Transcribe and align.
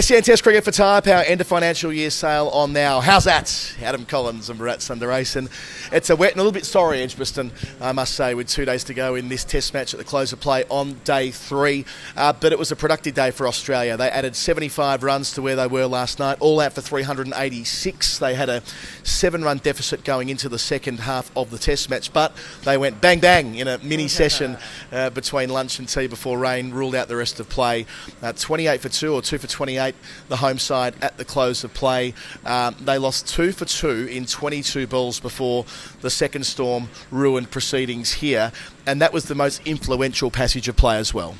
SEN 0.00 0.22
Test 0.22 0.44
Cricket 0.44 0.62
for 0.62 0.70
Tyre 0.70 1.02
Power 1.02 1.22
end 1.22 1.40
of 1.40 1.48
financial 1.48 1.92
year 1.92 2.10
sale 2.10 2.48
on 2.50 2.72
now. 2.72 3.00
How's 3.00 3.24
that? 3.24 3.74
Adam 3.82 4.04
Collins 4.04 4.48
and 4.48 4.60
Bharat 4.60 4.76
Sundaresan. 4.76 5.50
It's 5.92 6.08
a 6.08 6.14
wet 6.14 6.32
and 6.32 6.40
a 6.40 6.44
little 6.44 6.52
bit 6.52 6.66
sorry 6.66 7.02
Edgbaston, 7.02 7.50
I 7.80 7.90
must 7.90 8.14
say, 8.14 8.34
with 8.34 8.46
two 8.46 8.64
days 8.64 8.84
to 8.84 8.94
go 8.94 9.16
in 9.16 9.28
this 9.28 9.44
Test 9.44 9.74
match 9.74 9.94
at 9.94 9.98
the 9.98 10.04
close 10.04 10.32
of 10.32 10.38
play 10.38 10.62
on 10.68 11.00
day 11.02 11.32
three. 11.32 11.84
Uh, 12.16 12.32
but 12.32 12.52
it 12.52 12.58
was 12.60 12.70
a 12.70 12.76
productive 12.76 13.14
day 13.14 13.32
for 13.32 13.48
Australia. 13.48 13.96
They 13.96 14.08
added 14.08 14.36
75 14.36 15.02
runs 15.02 15.32
to 15.32 15.42
where 15.42 15.56
they 15.56 15.66
were 15.66 15.86
last 15.86 16.20
night, 16.20 16.36
all 16.38 16.60
out 16.60 16.74
for 16.74 16.80
386. 16.80 18.18
They 18.18 18.34
had 18.34 18.48
a 18.48 18.62
seven 19.02 19.42
run 19.42 19.58
deficit 19.58 20.04
going 20.04 20.28
into 20.28 20.48
the 20.48 20.60
second 20.60 21.00
half 21.00 21.28
of 21.36 21.50
the 21.50 21.58
Test 21.58 21.90
match, 21.90 22.12
but 22.12 22.36
they 22.62 22.78
went 22.78 23.00
bang 23.00 23.18
bang 23.18 23.56
in 23.56 23.66
a 23.66 23.78
mini 23.78 24.06
session 24.08 24.58
uh, 24.92 25.10
between 25.10 25.48
lunch 25.48 25.80
and 25.80 25.88
tea 25.88 26.06
before 26.06 26.38
rain 26.38 26.70
ruled 26.70 26.94
out 26.94 27.08
the 27.08 27.16
rest 27.16 27.40
of 27.40 27.48
play. 27.48 27.84
Uh, 28.22 28.32
28 28.32 28.80
for 28.80 28.88
two 28.88 29.12
or 29.12 29.22
two 29.22 29.38
for 29.38 29.48
28 29.48 29.87
the 30.28 30.36
home 30.36 30.58
side 30.58 30.94
at 31.02 31.16
the 31.16 31.24
close 31.24 31.64
of 31.64 31.74
play. 31.74 32.14
Um, 32.44 32.76
they 32.80 32.98
lost 32.98 33.28
two 33.28 33.52
for 33.52 33.64
two 33.64 34.08
in 34.10 34.26
22 34.26 34.86
balls 34.86 35.20
before 35.20 35.64
the 36.00 36.10
second 36.10 36.44
storm 36.44 36.88
ruined 37.10 37.50
proceedings 37.50 38.12
here, 38.12 38.52
and 38.86 39.00
that 39.02 39.12
was 39.12 39.24
the 39.24 39.34
most 39.34 39.60
influential 39.66 40.30
passage 40.30 40.68
of 40.68 40.76
play 40.76 40.98
as 40.98 41.12
well. 41.12 41.34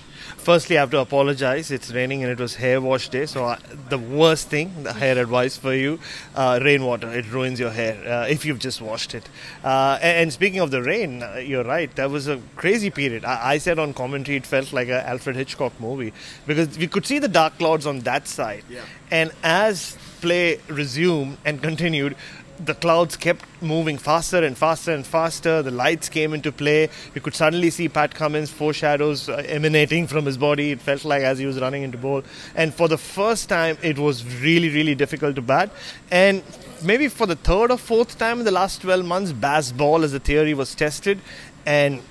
Firstly, 0.48 0.78
I 0.78 0.80
have 0.80 0.90
to 0.92 1.00
apologize. 1.00 1.70
It's 1.70 1.92
raining 1.92 2.22
and 2.22 2.32
it 2.32 2.40
was 2.40 2.54
hair 2.54 2.80
wash 2.80 3.10
day. 3.10 3.26
So, 3.26 3.44
I, 3.44 3.58
the 3.90 3.98
worst 3.98 4.48
thing, 4.48 4.82
the 4.82 4.94
hair 4.94 5.18
advice 5.18 5.58
for 5.58 5.74
you 5.74 6.00
uh, 6.34 6.58
rainwater. 6.62 7.10
It 7.10 7.30
ruins 7.30 7.60
your 7.60 7.68
hair 7.68 7.96
uh, 8.10 8.26
if 8.28 8.46
you've 8.46 8.58
just 8.58 8.80
washed 8.80 9.14
it. 9.14 9.28
Uh, 9.62 9.98
and, 10.00 10.16
and, 10.16 10.32
speaking 10.32 10.60
of 10.60 10.70
the 10.70 10.82
rain, 10.82 11.22
uh, 11.22 11.34
you're 11.34 11.64
right. 11.64 11.94
That 11.96 12.08
was 12.08 12.28
a 12.28 12.40
crazy 12.56 12.88
period. 12.88 13.26
I, 13.26 13.50
I 13.50 13.58
said 13.58 13.78
on 13.78 13.92
commentary 13.92 14.38
it 14.38 14.46
felt 14.46 14.72
like 14.72 14.88
an 14.88 15.04
Alfred 15.04 15.36
Hitchcock 15.36 15.78
movie 15.78 16.14
because 16.46 16.78
we 16.78 16.86
could 16.86 17.04
see 17.04 17.18
the 17.18 17.28
dark 17.28 17.58
clouds 17.58 17.84
on 17.84 17.98
that 18.12 18.26
side. 18.26 18.64
Yeah. 18.70 18.86
And 19.10 19.32
as 19.42 19.98
play 20.22 20.60
resumed 20.68 21.36
and 21.44 21.62
continued, 21.62 22.16
the 22.64 22.74
clouds 22.74 23.16
kept 23.16 23.44
moving 23.60 23.98
faster 23.98 24.42
and 24.42 24.56
faster 24.56 24.92
and 24.92 25.06
faster. 25.06 25.62
The 25.62 25.70
lights 25.70 26.08
came 26.08 26.34
into 26.34 26.52
play. 26.52 26.88
You 27.14 27.20
could 27.20 27.34
suddenly 27.34 27.70
see 27.70 27.88
Pat 27.88 28.14
Cummins' 28.14 28.50
foreshadows 28.50 29.28
uh, 29.28 29.42
emanating 29.46 30.06
from 30.06 30.26
his 30.26 30.36
body. 30.36 30.72
It 30.72 30.80
felt 30.80 31.04
like 31.04 31.22
as 31.22 31.38
he 31.38 31.46
was 31.46 31.60
running 31.60 31.82
into 31.82 31.98
bowl. 31.98 32.22
And 32.54 32.74
for 32.74 32.88
the 32.88 32.98
first 32.98 33.48
time, 33.48 33.78
it 33.82 33.98
was 33.98 34.24
really, 34.40 34.68
really 34.68 34.94
difficult 34.94 35.36
to 35.36 35.42
bat. 35.42 35.70
And 36.10 36.42
maybe 36.82 37.08
for 37.08 37.26
the 37.26 37.36
third 37.36 37.70
or 37.70 37.78
fourth 37.78 38.18
time 38.18 38.40
in 38.40 38.44
the 38.44 38.50
last 38.50 38.82
12 38.82 39.04
months, 39.04 39.32
Bazball 39.32 40.04
as 40.04 40.14
a 40.14 40.20
theory 40.20 40.54
was 40.54 40.74
tested. 40.74 41.20
And 41.66 42.02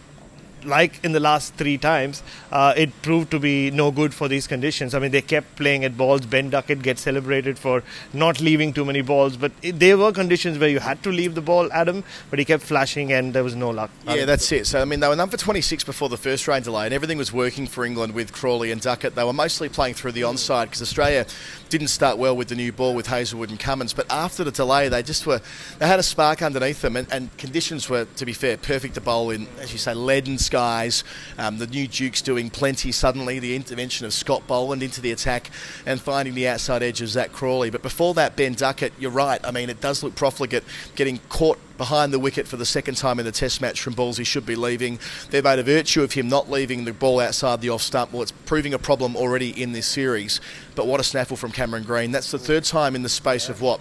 like 0.67 1.03
in 1.03 1.11
the 1.13 1.19
last 1.19 1.53
three 1.55 1.77
times, 1.77 2.21
uh, 2.51 2.73
it 2.75 3.01
proved 3.01 3.31
to 3.31 3.39
be 3.39 3.71
no 3.71 3.91
good 3.91 4.13
for 4.13 4.27
these 4.27 4.47
conditions. 4.47 4.93
I 4.93 4.99
mean, 4.99 5.11
they 5.11 5.21
kept 5.21 5.55
playing 5.55 5.83
at 5.83 5.97
balls. 5.97 6.25
Ben 6.25 6.49
Duckett 6.49 6.81
gets 6.81 7.01
celebrated 7.01 7.57
for 7.57 7.83
not 8.13 8.39
leaving 8.41 8.73
too 8.73 8.85
many 8.85 9.01
balls, 9.01 9.37
but 9.37 9.51
it, 9.61 9.79
there 9.79 9.97
were 9.97 10.11
conditions 10.11 10.57
where 10.59 10.69
you 10.69 10.79
had 10.79 11.01
to 11.03 11.11
leave 11.11 11.35
the 11.35 11.41
ball, 11.41 11.71
Adam, 11.71 12.03
but 12.29 12.39
he 12.39 12.45
kept 12.45 12.63
flashing 12.63 13.11
and 13.13 13.33
there 13.33 13.43
was 13.43 13.55
no 13.55 13.69
luck. 13.69 13.89
Yeah, 14.05 14.25
that's 14.25 14.51
it. 14.51 14.67
So, 14.67 14.81
I 14.81 14.85
mean, 14.85 14.99
they 14.99 15.07
were 15.07 15.15
number 15.15 15.37
26 15.37 15.83
before 15.83 16.09
the 16.09 16.17
first 16.17 16.47
rain 16.47 16.61
delay, 16.63 16.85
and 16.85 16.93
everything 16.93 17.17
was 17.17 17.31
working 17.31 17.67
for 17.67 17.85
England 17.85 18.13
with 18.13 18.31
Crawley 18.33 18.71
and 18.71 18.81
Duckett. 18.81 19.15
They 19.15 19.23
were 19.23 19.33
mostly 19.33 19.69
playing 19.69 19.95
through 19.95 20.11
the 20.13 20.21
onside 20.21 20.65
because 20.65 20.81
Australia 20.81 21.25
didn't 21.69 21.89
start 21.89 22.17
well 22.17 22.35
with 22.35 22.47
the 22.47 22.55
new 22.55 22.71
ball 22.71 22.93
with 22.93 23.07
Hazlewood 23.07 23.49
and 23.49 23.59
Cummins, 23.59 23.93
but 23.93 24.05
after 24.09 24.43
the 24.43 24.51
delay, 24.51 24.89
they 24.89 25.03
just 25.03 25.25
were, 25.25 25.41
they 25.79 25.87
had 25.87 25.99
a 25.99 26.03
spark 26.03 26.41
underneath 26.41 26.81
them, 26.81 26.95
and, 26.95 27.07
and 27.11 27.35
conditions 27.37 27.89
were, 27.89 28.05
to 28.05 28.25
be 28.25 28.33
fair, 28.33 28.57
perfect 28.57 28.95
to 28.95 29.01
bowl 29.01 29.29
in, 29.29 29.47
as 29.59 29.71
you 29.71 29.77
say, 29.77 29.93
leaden 29.93 30.37
skies. 30.57 31.03
Um, 31.37 31.59
the 31.59 31.67
new 31.67 31.87
Duke's 31.87 32.23
doing 32.23 32.49
plenty 32.49 32.91
suddenly, 32.91 33.37
the 33.37 33.55
intervention 33.55 34.07
of 34.07 34.13
Scott 34.13 34.47
Boland 34.47 34.81
into 34.81 35.01
the 35.01 35.11
attack 35.11 35.51
and 35.85 36.01
finding 36.01 36.33
the 36.33 36.47
outside 36.47 36.81
edge 36.81 36.99
of 37.01 37.09
Zach 37.09 37.31
Crawley. 37.31 37.69
But 37.69 37.83
before 37.83 38.15
that, 38.15 38.35
Ben 38.35 38.55
Duckett, 38.55 38.91
you're 38.97 39.11
right. 39.11 39.39
I 39.43 39.51
mean, 39.51 39.69
it 39.69 39.81
does 39.81 40.01
look 40.01 40.15
profligate 40.15 40.63
getting 40.95 41.19
caught 41.29 41.59
behind 41.77 42.11
the 42.11 42.17
wicket 42.17 42.47
for 42.47 42.57
the 42.57 42.65
second 42.65 42.95
time 42.95 43.19
in 43.19 43.25
the 43.25 43.31
Test 43.31 43.61
match 43.61 43.81
from 43.81 43.93
balls 43.93 44.17
he 44.17 44.23
should 44.23 44.47
be 44.47 44.55
leaving. 44.55 44.97
They've 45.29 45.43
made 45.43 45.59
a 45.59 45.63
virtue 45.63 46.01
of 46.01 46.13
him 46.13 46.27
not 46.27 46.49
leaving 46.49 46.85
the 46.85 46.91
ball 46.91 47.19
outside 47.19 47.61
the 47.61 47.69
off 47.69 47.83
stump. 47.83 48.11
Well, 48.11 48.23
it's 48.23 48.31
proving 48.31 48.73
a 48.73 48.79
problem 48.79 49.15
already 49.15 49.61
in 49.61 49.73
this 49.73 49.85
series. 49.85 50.41
But 50.73 50.87
what 50.87 50.99
a 50.99 51.03
snaffle 51.03 51.37
from 51.37 51.51
Cameron 51.51 51.83
Green. 51.83 52.11
That's 52.11 52.31
the 52.31 52.39
third 52.39 52.63
time 52.63 52.95
in 52.95 53.03
the 53.03 53.09
space 53.09 53.47
of 53.47 53.61
what? 53.61 53.79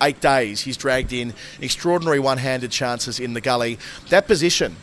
Eight 0.00 0.20
days 0.20 0.60
he's 0.60 0.76
dragged 0.76 1.12
in 1.12 1.34
extraordinary 1.60 2.20
one 2.20 2.38
handed 2.38 2.70
chances 2.70 3.18
in 3.18 3.34
the 3.34 3.40
gully. 3.40 3.78
That 4.08 4.28
position, 4.28 4.76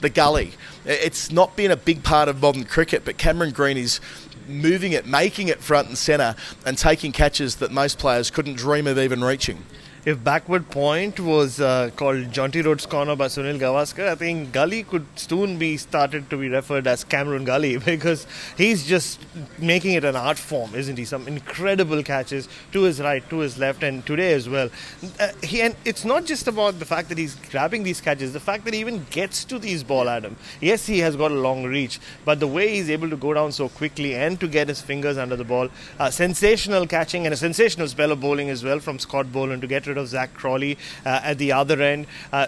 the 0.00 0.10
gully. 0.10 0.52
It's 0.84 1.30
not 1.30 1.56
been 1.56 1.70
a 1.70 1.76
big 1.76 2.02
part 2.02 2.28
of 2.28 2.40
modern 2.40 2.64
cricket, 2.64 3.04
but 3.04 3.18
Cameron 3.18 3.52
Green 3.52 3.76
is 3.76 4.00
moving 4.48 4.92
it, 4.92 5.06
making 5.06 5.48
it 5.48 5.60
front 5.60 5.88
and 5.88 5.98
centre, 5.98 6.36
and 6.64 6.78
taking 6.78 7.12
catches 7.12 7.56
that 7.56 7.72
most 7.72 7.98
players 7.98 8.30
couldn't 8.30 8.56
dream 8.56 8.86
of 8.86 8.98
even 8.98 9.24
reaching 9.24 9.64
if 10.06 10.22
backward 10.22 10.70
point 10.70 11.18
was 11.18 11.60
uh, 11.60 11.90
called 11.96 12.30
Jonty 12.30 12.64
Rhodes 12.64 12.86
Corner 12.86 13.16
by 13.16 13.26
Sunil 13.26 13.58
Gavaskar, 13.58 14.06
I 14.06 14.14
think 14.14 14.52
Gully 14.52 14.84
could 14.84 15.04
soon 15.16 15.58
be 15.58 15.76
started 15.76 16.30
to 16.30 16.36
be 16.36 16.48
referred 16.48 16.86
as 16.86 17.02
Cameron 17.02 17.44
Gully 17.44 17.76
because 17.92 18.24
he's 18.56 18.86
just 18.86 19.18
making 19.58 19.94
it 19.94 20.04
an 20.04 20.14
art 20.14 20.38
form, 20.38 20.76
isn't 20.76 20.96
he? 20.96 21.04
Some 21.04 21.26
incredible 21.26 22.04
catches 22.04 22.48
to 22.70 22.82
his 22.82 23.00
right, 23.00 23.28
to 23.30 23.38
his 23.38 23.58
left, 23.58 23.82
and 23.82 24.06
today 24.06 24.32
as 24.32 24.48
well. 24.48 24.70
Uh, 25.18 25.30
he, 25.42 25.60
and 25.60 25.74
it's 25.84 26.04
not 26.04 26.24
just 26.24 26.46
about 26.46 26.78
the 26.78 26.84
fact 26.84 27.08
that 27.08 27.18
he's 27.18 27.34
grabbing 27.50 27.82
these 27.82 28.00
catches, 28.00 28.32
the 28.32 28.38
fact 28.38 28.64
that 28.64 28.74
he 28.74 28.78
even 28.78 29.04
gets 29.10 29.44
to 29.46 29.58
these 29.58 29.82
ball, 29.82 30.08
Adam. 30.08 30.36
Yes, 30.60 30.86
he 30.86 31.00
has 31.00 31.16
got 31.16 31.32
a 31.32 31.34
long 31.34 31.64
reach, 31.64 31.98
but 32.24 32.38
the 32.38 32.46
way 32.46 32.68
he's 32.76 32.90
able 32.90 33.10
to 33.10 33.16
go 33.16 33.34
down 33.34 33.50
so 33.50 33.68
quickly 33.68 34.14
and 34.14 34.38
to 34.38 34.46
get 34.46 34.68
his 34.68 34.80
fingers 34.80 35.18
under 35.18 35.34
the 35.34 35.44
ball, 35.44 35.68
uh, 35.98 36.10
sensational 36.10 36.86
catching 36.86 37.26
and 37.26 37.34
a 37.34 37.36
sensational 37.36 37.88
spell 37.88 38.12
of 38.12 38.20
bowling 38.20 38.50
as 38.50 38.62
well 38.62 38.78
from 38.78 39.00
Scott 39.00 39.32
Boland 39.32 39.62
to 39.62 39.66
get 39.66 39.84
rid 39.88 39.95
of 39.98 40.08
Zach 40.08 40.34
Crawley 40.34 40.78
uh, 41.04 41.20
at 41.22 41.38
the 41.38 41.52
other 41.52 41.80
end. 41.80 42.06
Uh, 42.32 42.46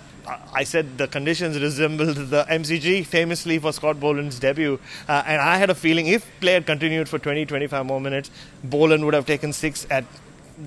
I 0.53 0.65
said 0.65 0.99
the 0.99 1.09
conditions 1.09 1.61
resembled 1.61 2.17
the 2.17 2.45
MCG 2.51 3.07
famously 3.07 3.59
for 3.59 3.73
Scott 3.73 3.99
Boland's 3.99 4.39
debut. 4.39 4.79
Uh, 5.09 5.23
and 5.27 5.41
I 5.41 5.57
had 5.57 5.71
a 5.71 5.75
feeling 5.75 6.07
if 6.07 6.27
play 6.41 6.53
had 6.53 6.67
continued 6.67 7.09
for 7.09 7.19
20, 7.19 7.47
25 7.47 7.87
more 7.87 8.01
minutes, 8.01 8.31
Boland 8.63 9.05
would 9.05 9.15
have 9.15 9.27
taken 9.27 9.53
six 9.53 9.87
at 9.91 10.05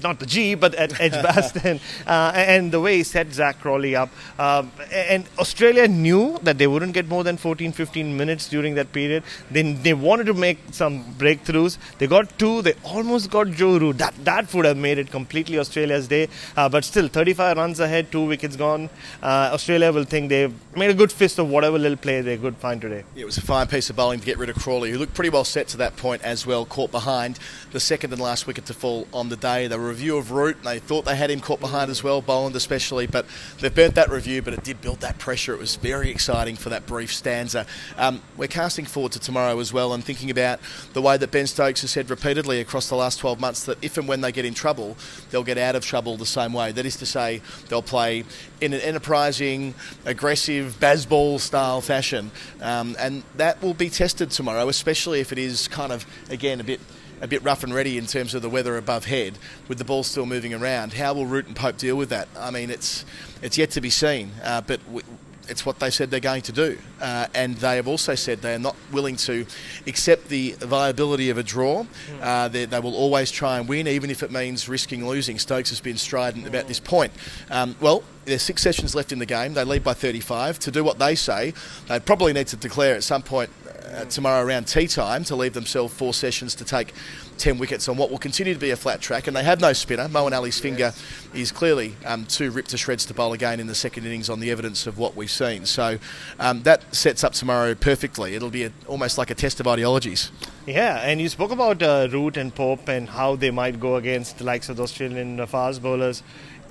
not 0.04 0.20
the 0.20 0.26
G, 0.26 0.56
but 0.56 0.74
at 0.76 1.00
Edgbaston, 1.00 1.80
uh, 2.08 2.32
and 2.36 2.72
the 2.72 2.80
way 2.80 2.98
he 2.98 3.04
set 3.04 3.32
Zach 3.34 3.60
Crawley 3.60 3.96
up. 3.96 4.10
Uh, 4.38 4.64
and 4.92 5.26
Australia 5.40 5.88
knew 5.88 6.40
that 6.44 6.58
they 6.58 6.68
wouldn't 6.68 6.94
get 6.94 7.08
more 7.08 7.24
than 7.24 7.38
14, 7.38 7.72
15 7.72 8.16
minutes 8.16 8.50
during 8.50 8.76
that 8.76 8.92
period. 8.92 9.24
Then 9.50 9.82
they 9.84 9.94
wanted 9.94 10.26
to 10.28 10.34
make 10.34 10.60
some 10.72 11.04
breakthroughs. 11.16 11.78
They 11.98 12.08
got 12.08 12.38
two. 12.40 12.62
They 12.62 12.74
almost 12.84 13.30
got 13.30 13.48
Joe 13.52 13.78
Root. 13.78 13.98
That 13.98 14.14
that 14.26 14.54
would 14.54 14.66
have 14.66 14.78
made 14.78 14.98
it 14.98 15.12
completely 15.12 15.60
Australia's 15.60 16.08
day. 16.08 16.28
Uh, 16.56 16.70
but 16.70 16.84
still, 16.84 17.08
35 17.08 17.58
runs 17.58 17.80
ahead, 17.80 18.12
two 18.12 18.26
wickets 18.26 18.56
gone. 18.56 18.90
Uh, 19.22 19.50
Australia 19.54 19.92
will 19.92 20.04
think 20.04 20.30
they've 20.30 20.54
made 20.76 20.90
a 20.90 20.94
good 20.94 21.12
fist 21.12 21.40
of 21.40 21.50
whatever 21.50 21.78
little 21.78 21.98
play 21.98 22.22
they 22.22 22.38
could 22.38 22.56
find 22.58 22.82
today. 22.82 23.04
It 23.16 23.26
was 23.26 23.38
a 23.38 23.42
fine 23.42 23.68
piece 23.68 23.90
of 23.90 23.96
bowling 23.96 24.20
to 24.20 24.26
get 24.26 24.38
rid 24.38 24.50
of 24.50 24.56
Crawley, 24.56 24.92
who 24.92 24.98
looked 24.98 25.14
pretty 25.14 25.30
well 25.30 25.44
set 25.44 25.68
to 25.70 25.78
that 25.78 25.98
point 25.98 26.22
as 26.24 26.46
well. 26.46 26.66
Caught 26.66 26.92
behind 26.92 27.40
the 27.72 27.80
second 27.80 28.14
and 28.14 28.22
last 28.22 28.48
wicket 28.48 28.66
to 28.66 28.74
fall 28.74 29.08
on 29.14 29.30
the 29.30 29.36
day. 29.36 29.68
They 29.68 29.78
review 29.82 30.18
of 30.18 30.32
Root. 30.32 30.58
And 30.58 30.66
they 30.66 30.80
thought 30.80 31.06
they 31.06 31.16
had 31.16 31.30
him 31.30 31.40
caught 31.40 31.60
behind 31.60 31.92
as 31.92 32.04
well, 32.04 32.22
Boland 32.22 32.56
especially, 32.56 33.08
but 33.08 33.26
they've 33.60 33.74
burnt 33.74 33.96
that 33.96 34.10
review, 34.10 34.42
but 34.42 34.54
it 34.54 34.64
did 34.64 34.82
build 34.82 35.02
that 35.02 35.18
pressure. 35.20 35.54
It 35.54 35.60
was 35.60 35.76
very 35.76 36.10
exciting 36.10 36.56
for 36.56 36.70
that 36.70 36.86
brief 36.86 37.14
stanza. 37.14 37.66
Um, 37.98 38.22
we're 38.38 38.48
casting 38.48 38.86
forward 38.86 39.12
to 39.14 39.20
tomorrow 39.20 39.60
as 39.60 39.74
well 39.74 39.94
and 39.94 40.04
thinking 40.04 40.30
about 40.30 40.60
the 40.94 41.02
way 41.02 41.18
that 41.18 41.32
Ben 41.32 41.48
Stokes 41.48 41.82
has 41.82 41.92
said 41.92 42.10
repeatedly 42.10 42.60
across 42.60 42.90
the 42.90 42.96
last 42.96 43.20
12 43.20 43.40
months 43.40 43.66
that 43.66 43.84
if 43.84 43.98
and 43.98 44.08
when 44.08 44.22
they 44.22 44.32
get 44.32 44.46
in 44.46 44.54
trouble, 44.54 44.98
they'll 45.30 45.44
get 45.44 45.58
out 45.58 45.76
of 45.76 45.86
trouble 45.86 46.18
the 46.18 46.26
same 46.26 46.54
way. 46.54 46.72
That 46.72 46.86
is 46.86 46.98
to 46.98 47.06
say, 47.06 47.42
they'll 47.70 47.82
play 47.82 48.24
in 48.60 48.74
an 48.74 48.82
enterprising, 48.82 49.74
aggressive, 50.06 50.78
Bazball 50.80 51.40
style 51.40 51.82
fashion. 51.82 52.32
Um, 52.62 52.96
and 53.00 53.24
that 53.36 53.62
will 53.62 53.74
be 53.74 53.90
tested 53.90 54.32
tomorrow, 54.32 54.70
especially 54.70 55.20
if 55.20 55.32
it 55.32 55.38
is 55.38 55.68
kind 55.68 55.92
of, 55.92 56.06
again, 56.30 56.60
a 56.60 56.64
bit 56.64 56.80
a 57.22 57.28
bit 57.28 57.44
rough 57.44 57.64
and 57.64 57.74
ready 57.74 57.98
in 57.98 58.08
terms 58.08 58.34
of 58.34 58.42
the 58.42 58.50
weather 58.50 58.78
above 58.78 59.06
head, 59.06 59.38
with 59.68 59.78
the 59.78 59.86
ball 59.86 60.04
still 60.04 60.26
moving 60.26 60.54
around. 60.54 60.94
How 60.94 61.14
will 61.14 61.26
Root 61.26 61.48
and 61.48 61.56
Pope 61.56 61.78
deal 61.78 61.96
with 61.96 62.10
that? 62.10 62.28
I 62.38 62.52
mean, 62.52 62.70
it's 62.70 63.06
it's 63.42 63.58
yet 63.58 63.72
to 63.72 63.82
be 63.82 63.90
seen, 63.90 64.32
uh, 64.44 64.62
but. 64.62 64.84
W- 64.86 65.06
it's 65.52 65.66
what 65.66 65.80
they 65.80 65.90
said 65.90 66.10
they're 66.10 66.20
going 66.20 66.42
to 66.44 66.52
do. 66.52 66.78
Uh, 67.02 67.28
and 67.36 67.56
they 67.58 67.76
have 67.76 67.88
also 67.88 68.16
said 68.16 68.42
they 68.42 68.56
are 68.56 68.60
not 68.60 68.76
willing 68.92 69.18
to 69.18 69.46
accept 69.86 70.30
the 70.30 70.52
viability 70.52 71.30
of 71.30 71.38
a 71.38 71.44
draw. 71.44 71.86
Uh, 72.22 72.48
they, 72.48 72.66
they, 72.66 72.80
will 72.80 72.96
always 72.96 73.30
try 73.30 73.60
and 73.60 73.68
win, 73.68 73.88
even 73.88 74.10
if 74.10 74.24
it 74.24 74.32
means 74.32 74.70
risking 74.70 75.06
losing. 75.06 75.38
Stokes 75.38 75.70
has 75.70 75.82
been 75.82 75.98
strident 75.98 76.48
about 76.48 76.68
this 76.68 76.80
point. 76.80 77.12
Um, 77.50 77.76
well, 77.82 78.04
there's 78.26 78.44
six 78.44 78.62
sessions 78.62 78.96
left 78.96 79.12
in 79.12 79.20
the 79.20 79.26
game. 79.26 79.54
They 79.54 79.64
lead 79.64 79.84
by 79.84 79.94
35. 79.94 80.60
To 80.60 80.72
do 80.72 80.84
what 80.84 81.00
they 81.00 81.16
say, 81.16 81.54
they 81.88 82.00
probably 82.00 82.34
need 82.34 82.48
to 82.48 82.56
declare 82.56 82.96
at 82.96 83.04
some 83.04 83.22
point 83.22 83.50
uh, 83.94 84.06
tomorrow 84.06 84.44
around 84.46 84.66
tea 84.66 84.88
time 84.88 85.24
to 85.26 85.36
leave 85.36 85.54
themselves 85.54 85.94
four 85.94 86.14
sessions 86.14 86.56
to 86.56 86.66
take 86.66 86.94
10 87.38 87.58
wickets 87.58 87.90
on 87.90 87.98
what 87.98 88.12
will 88.12 88.18
continue 88.18 88.54
to 88.54 88.60
be 88.60 88.72
a 88.72 88.76
flat 88.76 89.02
track. 89.02 89.28
And 89.28 89.36
they 89.36 89.44
have 89.44 89.60
no 89.60 89.74
spinner. 89.74 90.08
Moeen 90.08 90.32
Ali's 90.32 90.60
finger 90.60 90.94
is 91.34 91.52
clearly 91.52 91.96
um, 92.06 92.26
too 92.26 92.52
ripped 92.52 92.70
to 92.70 92.78
shreds 92.78 93.06
to 93.08 93.14
bowl 93.14 93.34
again 93.34 93.60
in 93.60 93.68
the 93.68 93.76
second 93.76 94.06
innings 94.06 94.30
on 94.30 94.40
the 94.40 94.52
evidence 94.52 94.88
of 94.88 94.98
what 94.98 95.16
we've 95.16 95.32
seen. 95.32 95.66
So 95.66 95.98
um, 96.40 96.64
that 96.64 96.94
sets 96.94 97.24
up 97.24 97.34
tomorrow 97.34 97.74
perfectly. 97.74 98.36
It'll 98.36 98.50
be 98.50 98.66
a, 98.66 98.72
almost 98.88 99.18
like 99.18 99.32
a 99.32 99.36
test 99.36 99.60
of 99.60 99.68
ideologies. 99.68 100.32
Yeah, 100.68 100.98
and 100.98 101.20
you 101.20 101.28
spoke 101.28 101.52
about 101.52 101.82
uh, 101.82 102.08
Root 102.12 102.38
and 102.38 102.54
Pope 102.54 102.88
and 102.88 103.10
how 103.10 103.36
they 103.36 103.50
might 103.50 103.80
go 103.80 103.96
against 103.96 104.38
the 104.38 104.44
likes 104.44 104.70
of 104.70 104.78
the 104.78 104.84
Australian 104.84 105.46
fast 105.48 105.82
bowlers 105.82 106.22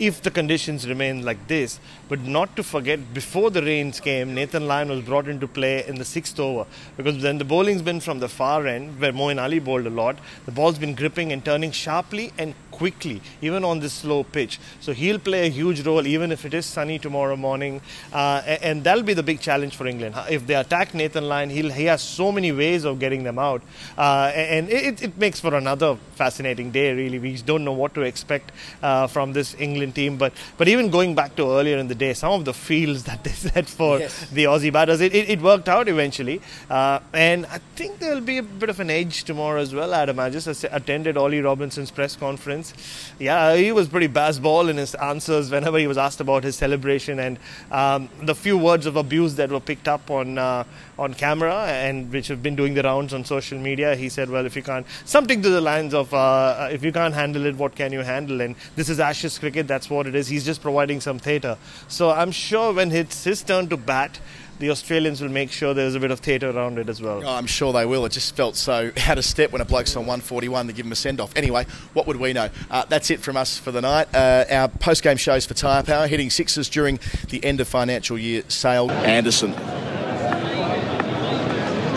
if 0.01 0.23
the 0.23 0.31
conditions 0.31 0.89
remain 0.89 1.25
like 1.25 1.47
this. 1.47 1.79
But 2.09 2.21
not 2.21 2.57
to 2.57 2.63
forget, 2.65 3.15
before 3.15 3.51
the 3.51 3.63
rains 3.63 4.01
came, 4.01 4.35
Nathan 4.35 4.67
Lyon 4.67 4.89
was 4.89 5.03
brought 5.03 5.29
into 5.29 5.47
play 5.47 5.87
in 5.87 5.97
the 5.97 6.05
sixth 6.05 6.41
over 6.41 6.67
because 6.97 7.23
then 7.23 7.39
the 7.39 7.45
bowling's 7.45 7.83
been 7.83 8.01
from 8.01 8.19
the 8.19 8.29
far 8.29 8.67
end 8.67 8.99
where 8.99 9.13
Moeen 9.13 9.41
Ali 9.41 9.59
bowled 9.59 9.87
a 9.87 9.91
lot. 9.91 10.19
The 10.47 10.53
ball's 10.53 10.79
been 10.79 10.95
gripping 10.95 11.33
and 11.33 11.45
turning 11.45 11.71
sharply 11.71 12.33
and 12.39 12.55
quickly, 12.71 13.21
even 13.43 13.63
on 13.63 13.81
this 13.81 13.93
slow 13.93 14.25
pitch. 14.25 14.59
So 14.81 14.93
he'll 14.93 15.19
play 15.19 15.47
a 15.47 15.51
huge 15.51 15.85
role, 15.87 16.07
even 16.07 16.33
if 16.33 16.47
it 16.47 16.55
is 16.55 16.65
sunny 16.65 16.99
tomorrow 16.99 17.37
morning. 17.37 17.83
Uh, 18.11 18.41
and 18.63 18.83
that'll 18.85 19.03
be 19.03 19.13
the 19.13 19.23
big 19.23 19.41
challenge 19.41 19.77
for 19.77 19.87
England. 19.87 20.15
If 20.31 20.47
they 20.47 20.55
attack 20.55 20.95
Nathan 20.95 21.29
Lyon, 21.29 21.51
he'll, 21.51 21.71
he 21.71 21.85
has 21.85 22.01
so 22.01 22.33
many 22.33 22.53
ways 22.53 22.85
of 22.85 22.99
getting 22.99 23.23
them 23.23 23.39
out. 23.39 23.63
Uh, 23.99 24.33
and 24.35 24.71
it, 24.71 25.03
it, 25.03 25.19
makes 25.19 25.41
for 25.41 25.55
another 25.55 25.97
fascinating 26.15 26.71
day, 26.71 26.95
really. 26.95 27.19
We 27.19 27.37
don't 27.37 27.65
know 27.65 27.73
what 27.73 27.93
to 27.95 28.01
expect 28.01 28.53
uh, 28.83 29.07
from 29.09 29.35
this 29.35 29.55
England 29.59 29.90
team. 29.93 30.17
But, 30.17 30.33
but 30.57 30.69
even 30.69 30.91
going 30.91 31.15
back 31.15 31.37
to 31.37 31.51
earlier 31.51 31.79
in 31.79 31.89
the 31.89 31.95
day, 31.95 32.13
some 32.15 32.33
of 32.33 32.45
the 32.45 32.55
fields 32.55 33.05
that 33.11 33.25
they 33.25 33.31
set 33.31 33.69
for 33.69 33.99
yes. 33.99 34.31
the 34.31 34.45
Aussie 34.45 34.73
batters, 34.73 35.01
it, 35.01 35.15
it, 35.15 35.31
it, 35.31 35.41
worked 35.41 35.69
out 35.69 35.89
eventually. 35.89 36.41
Uh, 36.69 37.01
and 37.13 37.47
I 37.47 37.59
think 37.77 37.99
there'll 37.99 38.21
be 38.21 38.39
a 38.39 38.43
bit 38.43 38.69
of 38.69 38.81
an 38.81 38.91
edge 38.91 39.25
tomorrow 39.25 39.61
as 39.61 39.75
well, 39.75 39.95
Adam. 39.95 40.19
I 40.19 40.31
just 40.31 40.47
attended 40.65 41.17
Ollie 41.17 41.41
Robinson's 41.41 41.91
press 41.91 42.17
conference 42.17 42.75
yeah, 43.19 43.55
he 43.55 43.71
was 43.73 43.89
pretty 43.89 44.09
Bazball 44.09 44.71
in 44.71 44.77
his 44.77 44.95
answers 44.95 45.51
whenever 45.51 45.79
he 45.79 45.87
was 45.87 45.99
asked 45.99 46.21
about 46.21 46.43
his 46.43 46.57
celebration 46.57 47.19
and 47.19 47.39
um, 47.71 48.09
the 48.23 48.35
few 48.35 48.57
words 48.57 48.87
of 48.87 48.97
abuse 48.97 49.35
that 49.37 49.51
were 49.51 49.61
picked 49.61 49.89
up 49.89 50.11
on 50.11 50.39
uh, 50.39 50.65
on 51.01 51.15
camera 51.15 51.65
and 51.67 52.13
which 52.13 52.29
have 52.29 52.43
been 52.43 52.55
doing 52.55 52.75
the 52.75 52.83
rounds 52.83 53.15
on 53.15 53.25
social 53.25 53.59
media. 53.59 53.97
He 53.97 54.09
said, 54.09 54.31
"Well, 54.31 54.47
if 54.47 54.55
you 54.55 54.63
can't," 54.63 54.87
something 55.05 55.43
to 55.43 55.49
the 55.49 55.61
lines 55.61 55.95
of, 55.95 56.13
uh, 56.15 56.69
"If 56.71 56.85
you 56.85 56.93
can't 56.93 57.15
handle 57.15 57.47
it, 57.47 57.57
what 57.57 57.75
can 57.75 57.93
you 57.93 58.01
handle?" 58.01 58.41
And 58.41 58.55
this 58.77 58.89
is 58.89 59.01
Ashes 59.01 59.39
cricket. 59.39 59.67
That's 59.67 59.91
what 59.91 60.07
it 60.07 60.15
is. 60.15 60.29
He's 60.29 60.45
just 60.45 60.63
providing 60.63 61.01
some 61.01 61.19
theatre. 61.19 61.57
So 61.89 62.11
I'm 62.11 62.31
sure 62.31 62.73
when 62.73 62.93
it's 62.93 63.25
his 63.25 63.43
turn 63.43 63.69
to 63.69 63.77
bat 63.77 64.21
the 64.61 64.71
Australians 64.71 65.23
will 65.23 65.31
make 65.31 65.51
sure 65.51 65.73
there's 65.75 65.95
a 65.95 66.01
bit 66.01 66.11
of 66.11 66.21
theatre 66.21 66.51
around 66.51 66.79
it 66.79 66.89
as 66.89 67.01
well. 67.01 67.23
Oh, 67.25 67.35
I'm 67.35 67.47
sure 67.47 67.73
they 67.73 67.87
will. 67.87 68.05
It 68.05 68.13
just 68.13 68.37
felt 68.37 68.57
so 68.57 68.93
out 69.07 69.19
of 69.19 69.25
step 69.25 69.53
when 69.53 69.63
a 69.63 69.65
bloke's 69.65 69.97
on 69.97 70.03
141 70.03 70.67
to 70.69 70.73
give 70.73 70.87
him 70.87 70.93
a 70.93 70.97
send 70.97 71.19
off. 71.19 71.33
Anyway, 71.35 71.65
what 71.95 72.07
would 72.07 72.17
we 72.17 72.33
know? 72.33 72.51
Uh, 72.71 72.85
that's 72.89 73.11
it 73.11 73.21
from 73.21 73.37
us 73.37 73.59
for 73.59 73.73
the 73.73 73.81
night. 73.81 74.15
Uh, 74.15 74.45
our 74.51 74.69
post 74.69 75.03
game 75.03 75.17
shows 75.17 75.47
for 75.47 75.55
Tyre 75.55 75.83
Power, 75.83 76.07
hitting 76.07 76.31
sixes 76.31 76.69
during 76.69 77.01
the 77.31 77.43
end 77.43 77.61
of 77.61 77.69
financial 77.69 78.19
year 78.19 78.43
sale. 78.49 78.91
Anderson. 78.91 79.55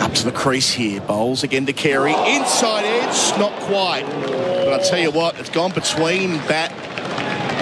Up 0.03 0.11
to 0.15 0.25
the 0.25 0.33
crease 0.33 0.69
here, 0.69 1.00
bowls 1.00 1.44
again 1.44 1.65
to 1.65 1.71
Carey. 1.71 2.11
Inside 2.11 2.83
edge, 2.83 3.39
not 3.39 3.53
quite. 3.61 4.03
But 4.05 4.81
I 4.81 4.83
tell 4.83 5.00
you 5.00 5.11
what, 5.11 5.39
it's 5.39 5.50
gone 5.50 5.71
between 5.71 6.39
bat 6.39 6.73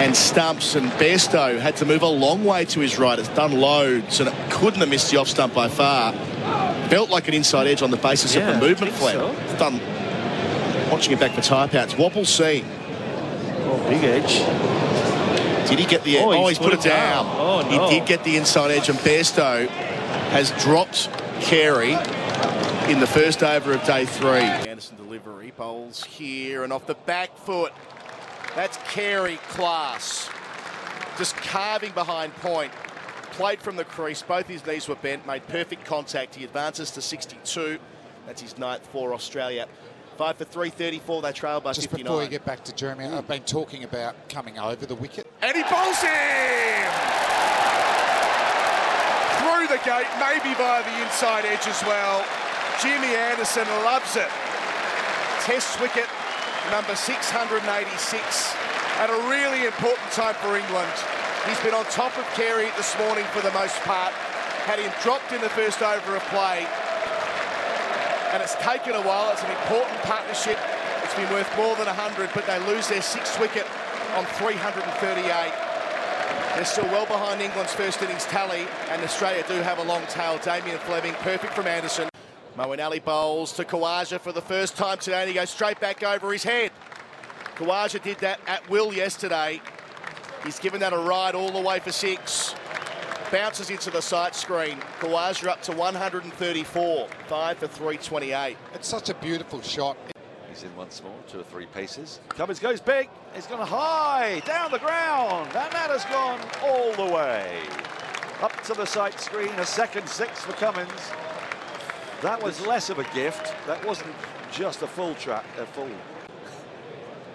and 0.02 0.16
stumps, 0.16 0.74
and 0.74 0.90
Bairstow 0.92 1.60
had 1.60 1.76
to 1.76 1.84
move 1.84 2.02
a 2.02 2.08
long 2.08 2.44
way 2.44 2.64
to 2.64 2.80
his 2.80 2.98
right. 2.98 3.16
It's 3.16 3.28
done 3.28 3.52
loads, 3.52 4.18
and 4.18 4.28
it 4.28 4.34
couldn't 4.50 4.80
have 4.80 4.88
missed 4.88 5.12
the 5.12 5.18
off 5.18 5.28
stump 5.28 5.54
by 5.54 5.68
far. 5.68 6.14
Felt 6.88 7.10
like 7.10 7.28
an 7.28 7.34
inside 7.34 7.68
edge 7.68 7.80
on 7.80 7.92
the 7.92 7.96
basis 7.96 8.34
yeah, 8.34 8.50
of 8.50 8.60
the 8.60 8.66
movement 8.66 8.92
flat. 8.92 9.14
So. 9.14 9.30
It's 9.44 9.54
done. 9.54 9.80
Watching 10.90 11.12
it 11.12 11.20
back 11.20 11.36
for 11.36 11.42
Tyre 11.42 11.68
Power. 11.68 11.86
Wobble 11.96 12.24
C. 12.24 12.64
Oh, 12.66 13.86
big 13.88 14.02
edge. 14.02 15.68
Did 15.68 15.78
he 15.78 15.86
get 15.86 16.02
the? 16.02 16.18
Oh, 16.18 16.32
oh 16.32 16.48
he's, 16.48 16.58
put, 16.58 16.70
put, 16.70 16.80
it 16.80 16.88
down. 16.88 17.24
down. 17.24 17.36
Oh, 17.38 17.60
no. 17.70 17.88
He 17.88 18.00
did 18.00 18.08
get 18.08 18.24
the 18.24 18.36
inside 18.36 18.72
edge, 18.72 18.88
and 18.88 18.98
Bairstow 18.98 19.68
has 19.68 20.50
dropped 20.60 21.08
Carey 21.40 21.96
in 22.88 23.00
the 23.00 23.06
first 23.06 23.42
over 23.42 23.72
of 23.72 23.84
day 23.84 24.04
three. 24.04 24.40
Anderson 24.40 24.96
delivery 24.96 25.52
bowls 25.56 26.04
here 26.04 26.64
and 26.64 26.72
off 26.72 26.86
the 26.86 26.94
back 26.94 27.36
foot. 27.36 27.72
That's 28.54 28.76
Carey 28.90 29.36
class. 29.48 30.28
Just 31.16 31.36
carving 31.36 31.92
behind 31.92 32.34
point. 32.36 32.72
Played 33.32 33.60
from 33.60 33.76
the 33.76 33.84
crease. 33.84 34.22
Both 34.22 34.46
his 34.46 34.66
knees 34.66 34.88
were 34.88 34.96
bent. 34.96 35.26
Made 35.26 35.46
perfect 35.48 35.84
contact. 35.84 36.34
He 36.34 36.44
advances 36.44 36.90
to 36.92 37.00
62. 37.00 37.78
That's 38.26 38.42
his 38.42 38.58
ninth 38.58 38.86
for 38.88 39.14
Australia. 39.14 39.66
Five 40.18 40.36
for 40.36 40.44
334. 40.44 41.22
They 41.22 41.32
trail 41.32 41.60
by 41.60 41.72
Just 41.72 41.88
59. 41.88 42.04
before 42.04 42.22
you 42.22 42.28
get 42.28 42.44
back 42.44 42.64
to 42.64 42.74
Jeremy, 42.74 43.06
I've 43.06 43.26
been 43.26 43.42
talking 43.42 43.84
about 43.84 44.28
coming 44.28 44.58
over 44.58 44.84
the 44.84 44.94
wicket. 44.94 45.30
And 45.40 45.56
he 45.56 45.62
bowls 45.62 46.00
him! 46.02 46.90
Through 49.40 49.68
the 49.68 49.80
gate, 49.84 50.06
maybe 50.20 50.54
via 50.54 50.82
the 50.84 51.02
inside 51.02 51.46
edge 51.46 51.66
as 51.66 51.82
well. 51.84 52.24
Jimmy 52.82 53.14
Anderson 53.14 53.62
loves 53.86 54.16
it. 54.16 54.26
Test 55.46 55.78
wicket 55.80 56.10
number 56.74 56.96
686 56.96 57.62
at 58.98 59.06
a 59.06 59.18
really 59.30 59.66
important 59.66 60.10
time 60.10 60.34
for 60.42 60.58
England. 60.58 60.90
He's 61.46 61.62
been 61.62 61.78
on 61.78 61.84
top 61.94 62.10
of 62.18 62.26
Carey 62.34 62.74
this 62.74 62.98
morning 62.98 63.22
for 63.30 63.40
the 63.40 63.54
most 63.54 63.78
part, 63.86 64.10
had 64.66 64.80
him 64.82 64.90
dropped 65.00 65.30
in 65.30 65.40
the 65.40 65.48
first 65.54 65.80
over 65.80 66.16
of 66.16 66.22
play, 66.34 66.66
and 68.34 68.42
it's 68.42 68.58
taken 68.58 68.98
a 68.98 69.02
while. 69.06 69.30
It's 69.30 69.46
an 69.46 69.54
important 69.62 70.02
partnership. 70.02 70.58
It's 71.06 71.14
been 71.14 71.30
worth 71.30 71.50
more 71.56 71.76
than 71.78 71.86
100, 71.86 72.30
but 72.34 72.46
they 72.50 72.58
lose 72.66 72.88
their 72.88 73.02
sixth 73.02 73.38
wicket 73.38 73.66
on 74.18 74.26
338. 74.42 75.22
They're 76.58 76.64
still 76.66 76.90
well 76.90 77.06
behind 77.06 77.40
England's 77.40 77.74
first 77.74 78.02
innings 78.02 78.26
tally, 78.26 78.66
and 78.90 79.02
Australia 79.06 79.44
do 79.46 79.62
have 79.62 79.78
a 79.78 79.84
long 79.84 80.02
tail. 80.10 80.38
Damien 80.42 80.78
Fleming, 80.82 81.14
perfect 81.22 81.54
from 81.54 81.68
Anderson. 81.68 82.11
Moeen 82.56 82.84
Ali 82.84 83.00
bowls 83.00 83.52
to 83.54 83.64
Khawaja 83.64 84.20
for 84.20 84.30
the 84.30 84.42
first 84.42 84.76
time 84.76 84.98
today, 84.98 85.20
and 85.20 85.28
he 85.28 85.34
goes 85.34 85.48
straight 85.48 85.80
back 85.80 86.02
over 86.02 86.30
his 86.32 86.42
head. 86.42 86.70
Khawaja 87.56 88.02
did 88.02 88.18
that 88.18 88.40
at 88.46 88.68
will 88.68 88.92
yesterday. 88.92 89.60
He's 90.44 90.58
given 90.58 90.80
that 90.80 90.92
a 90.92 90.98
ride 90.98 91.34
all 91.34 91.50
the 91.50 91.60
way 91.60 91.78
for 91.78 91.92
six. 91.92 92.54
Bounces 93.30 93.70
into 93.70 93.90
the 93.90 94.02
sight 94.02 94.34
screen. 94.34 94.76
Khawaja 95.00 95.48
up 95.48 95.62
to 95.62 95.72
134, 95.72 97.08
five 97.26 97.56
for 97.56 97.66
328. 97.66 98.58
It's 98.74 98.88
such 98.88 99.08
a 99.08 99.14
beautiful 99.14 99.62
shot. 99.62 99.96
He's 100.50 100.62
in 100.62 100.76
once 100.76 101.02
more, 101.02 101.14
two 101.28 101.40
or 101.40 101.44
three 101.44 101.64
paces. 101.64 102.20
Cummins 102.28 102.58
goes 102.58 102.80
big. 102.80 103.08
He's 103.34 103.46
gone 103.46 103.66
high, 103.66 104.42
down 104.44 104.70
the 104.70 104.78
ground, 104.78 105.46
and 105.46 105.54
that 105.54 105.88
has 105.88 106.04
gone 106.04 106.38
all 106.62 106.92
the 106.92 107.14
way. 107.14 107.62
Up 108.42 108.52
to 108.64 108.74
the 108.74 108.84
sight 108.84 109.18
screen, 109.18 109.48
a 109.58 109.64
second 109.64 110.06
six 110.06 110.42
for 110.42 110.52
Cummins. 110.52 110.90
That 112.22 112.38
was 112.38 112.64
less 112.64 112.86
of 112.86 113.02
a 113.02 113.08
gift. 113.18 113.50
That 113.66 113.82
wasn't 113.82 114.14
just 114.54 114.82
a 114.82 114.86
full 114.86 115.18
track, 115.18 115.42
a 115.58 115.66
full. 115.66 115.90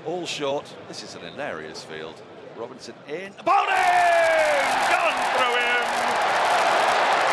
All 0.07 0.23
short. 0.23 0.63
This 0.87 1.03
is 1.03 1.11
an 1.19 1.27
hilarious 1.27 1.83
field. 1.83 2.15
Robinson 2.55 2.95
in. 3.11 3.35
Bowling! 3.43 4.63
Gone 4.87 5.19
through 5.35 5.59
him! 5.59 5.87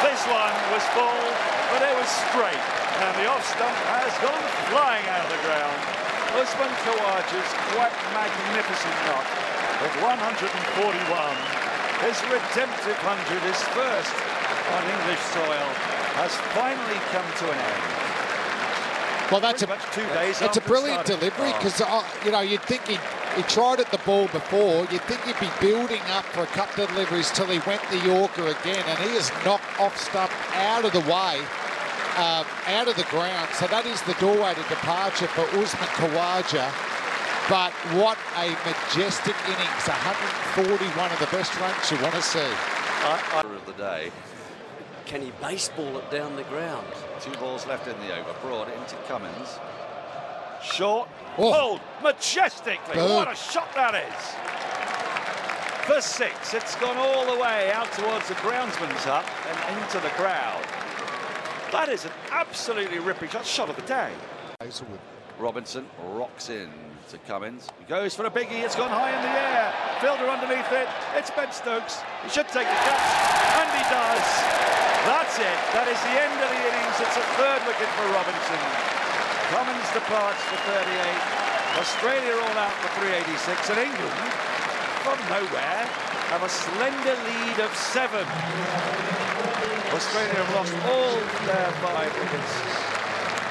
This 0.02 0.18
one 0.26 0.56
was 0.74 0.82
full, 0.98 1.22
but 1.70 1.78
it 1.78 1.94
was 1.94 2.10
straight. 2.26 2.64
And 3.06 3.14
the 3.22 3.30
off 3.30 3.46
stump 3.46 3.78
has 3.86 4.10
gone 4.18 4.46
flying 4.74 5.06
out 5.14 5.22
of 5.22 5.30
the 5.30 5.42
ground. 5.46 5.78
Usman 6.34 6.74
Khawaja's 6.82 7.50
quite 7.70 7.94
magnificent 8.18 8.98
knock 9.06 9.30
of 9.78 9.90
141. 10.02 10.42
His 12.02 12.18
redemptive 12.26 12.98
100 12.98 13.46
is 13.46 13.62
first 13.78 14.14
on 14.74 14.82
English 14.90 15.22
soil 15.30 15.93
has 16.14 16.34
finally 16.54 17.00
come 17.10 17.26
to 17.38 17.46
an 17.50 17.58
end. 17.58 18.04
Well, 19.30 19.40
that's 19.40 19.62
a, 19.62 19.66
two 19.92 20.06
days 20.14 20.42
it's 20.42 20.58
a 20.58 20.60
brilliant 20.60 21.06
delivery 21.06 21.52
because, 21.54 21.80
uh, 21.80 22.04
you 22.24 22.30
know, 22.30 22.40
you'd 22.40 22.62
think 22.62 22.86
he 22.86 22.98
he 23.36 23.42
tried 23.42 23.80
at 23.80 23.90
the 23.90 23.98
ball 24.06 24.28
before. 24.28 24.86
You'd 24.92 25.02
think 25.10 25.22
he'd 25.22 25.40
be 25.40 25.50
building 25.60 26.02
up 26.14 26.24
for 26.26 26.42
a 26.42 26.52
couple 26.54 26.84
of 26.84 26.90
deliveries 26.90 27.30
till 27.32 27.46
he 27.46 27.58
went 27.66 27.82
the 27.90 27.98
Yorker 27.98 28.46
again, 28.46 28.84
and 28.86 28.98
he 29.00 29.16
has 29.18 29.32
knocked 29.44 29.66
off 29.80 29.98
stump 29.98 30.30
out 30.54 30.84
of 30.84 30.92
the 30.92 31.00
way, 31.00 31.42
um, 32.14 32.46
out 32.78 32.86
of 32.86 32.94
the 32.94 33.06
ground. 33.10 33.48
So 33.54 33.66
that 33.66 33.86
is 33.86 34.00
the 34.02 34.14
doorway 34.22 34.54
to 34.54 34.62
departure 34.70 35.26
for 35.26 35.42
Usman 35.58 35.90
Khawaja. 35.98 36.70
But 37.50 37.72
what 37.98 38.16
a 38.38 38.54
majestic 38.62 39.34
innings. 39.50 39.84
141 39.84 41.10
of 41.10 41.18
the 41.18 41.26
best 41.34 41.58
runs 41.58 41.90
you 41.90 41.98
want 42.00 42.14
to 42.14 42.22
see. 42.22 42.38
I, 42.38 43.20
I, 43.34 43.40
of 43.42 43.66
the 43.66 43.72
day. 43.72 44.12
Can 45.06 45.22
he 45.22 45.30
Bazball 45.42 45.98
it 45.98 46.10
down 46.10 46.34
the 46.36 46.44
ground? 46.44 46.86
Two 47.20 47.32
balls 47.32 47.66
left 47.66 47.86
in 47.86 47.98
the 48.00 48.18
over. 48.18 48.32
Broad 48.40 48.68
into 48.68 48.96
Cummins. 49.06 49.58
Short. 50.62 51.08
Oh. 51.36 51.52
Pulled 51.52 51.80
majestically. 52.02 52.94
Boom. 52.94 53.10
What 53.10 53.30
a 53.30 53.36
shot 53.36 53.68
that 53.74 53.94
is. 53.94 55.86
For 55.86 56.00
six. 56.00 56.54
It's 56.54 56.74
gone 56.76 56.96
all 56.96 57.26
the 57.34 57.40
way 57.40 57.70
out 57.72 57.92
towards 57.92 58.28
the 58.28 58.34
groundsman's 58.36 59.04
hut 59.04 59.24
and 59.48 59.82
into 59.82 60.00
the 60.00 60.08
crowd. 60.14 60.64
That 61.70 61.88
is 61.88 62.04
an 62.04 62.12
absolutely 62.30 62.98
ripping 62.98 63.28
shot. 63.28 63.44
Shot 63.44 63.68
of 63.68 63.76
the 63.76 63.82
day. 63.82 64.12
Robinson 65.38 65.86
rocks 66.14 66.48
in 66.48 66.70
to 67.10 67.18
Cummins. 67.26 67.68
He 67.78 67.84
goes 67.84 68.14
for 68.14 68.24
a 68.26 68.30
biggie. 68.30 68.62
It's 68.62 68.76
gone 68.78 68.90
high 68.90 69.10
in 69.10 69.20
the 69.20 69.34
air. 69.34 69.68
Fielder 70.00 70.30
underneath 70.30 70.70
it. 70.72 70.88
It's 71.18 71.30
Ben 71.30 71.50
Stokes. 71.50 72.00
He 72.22 72.30
should 72.30 72.48
take 72.48 72.64
the 72.64 72.80
catch. 72.86 73.06
And 73.58 73.68
he 73.74 73.84
does. 73.90 74.26
That's 75.04 75.36
it. 75.36 75.58
That 75.76 75.90
is 75.90 76.00
the 76.00 76.16
end 76.16 76.36
of 76.38 76.48
the 76.48 76.60
innings. 76.64 76.96
It's 77.02 77.18
a 77.18 77.26
third 77.36 77.60
wicket 77.66 77.90
for 77.98 78.06
Robinson. 78.14 78.60
Cummins 79.52 79.90
departs 79.92 80.40
for 80.48 80.58
38. 80.70 81.82
Australia 81.82 82.34
all 82.40 82.56
out 82.56 82.72
for 82.80 82.90
386. 83.04 83.74
And 83.74 83.78
England, 83.84 84.22
from 85.04 85.18
nowhere, 85.28 85.82
have 86.32 86.46
a 86.46 86.48
slender 86.48 87.18
lead 87.26 87.58
of 87.60 87.70
seven. 87.74 88.24
Australia 89.92 90.40
have 90.40 90.52
lost 90.56 90.74
all 90.88 91.18
their 91.44 91.70
five 91.84 92.10
wickets 92.16 92.93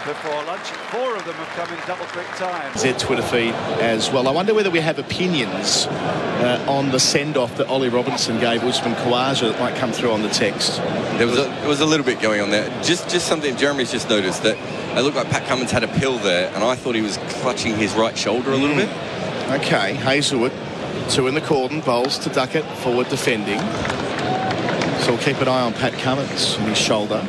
before 0.06 0.44
lunch. 0.44 0.68
Four 0.92 1.16
of 1.16 1.26
them 1.26 1.34
have 1.36 1.48
come 1.68 1.78
in 1.78 1.86
double 1.88 2.06
quick 2.06 2.28
time. 2.36 2.76
Z 2.78 2.94
Twitter 3.00 3.22
feed 3.22 3.54
as 3.82 4.10
well. 4.12 4.28
I 4.28 4.32
wonder 4.32 4.54
whether 4.54 4.70
we 4.70 4.80
have 4.80 5.00
opinions 5.00 5.86
uh, 5.88 6.64
on 6.68 6.92
the 6.92 7.00
send-off 7.00 7.56
that 7.58 7.68
Ollie 7.68 7.90
Robinson 7.90 8.40
gave 8.40 8.64
Usman 8.64 8.96
Khawaja 8.96 9.52
that 9.52 9.60
might 9.60 9.76
come 9.76 9.92
through 9.92 10.12
on 10.12 10.22
the 10.22 10.30
text. 10.30 10.78
There 11.18 11.28
was 11.28 11.38
a, 11.40 11.44
there 11.44 11.68
was 11.68 11.80
a 11.82 11.86
little 11.86 12.06
bit 12.06 12.20
going 12.22 12.42
on 12.42 12.50
there. 12.50 12.68
Just 12.84 13.10
just 13.10 13.28
something 13.28 13.56
Jeremy's 13.58 13.92
just 13.92 14.10
noticed 14.10 14.44
that 14.44 14.58
it 14.98 15.02
looked 15.02 15.16
like 15.16 15.30
Pat 15.30 15.46
Cummins 15.48 15.72
had 15.72 15.84
a 15.84 15.88
pill 15.88 16.18
there, 16.20 16.54
and 16.54 16.64
I 16.64 16.76
thought 16.76 16.96
he 16.96 17.02
was 17.02 17.18
clutching 17.42 17.76
his 17.76 17.94
right 17.94 18.18
shoulder 18.18 18.52
a 18.52 18.56
little 18.58 18.76
Mm. 18.76 18.88
bit. 19.50 19.62
Okay, 19.66 19.94
Hazlewood, 19.94 20.52
two 21.10 21.28
in 21.28 21.34
the 21.36 21.42
cordon, 21.42 21.82
bowls 21.82 22.18
to 22.20 22.30
Duckett, 22.30 22.64
forward 22.78 23.10
defending. 23.10 23.60
So 25.02 25.12
we'll 25.14 25.18
keep 25.22 25.42
an 25.42 25.48
eye 25.50 25.62
on 25.62 25.74
Pat 25.74 25.94
Cummins 25.94 26.56
and 26.58 26.70
his 26.70 26.78
shoulder. 26.78 27.26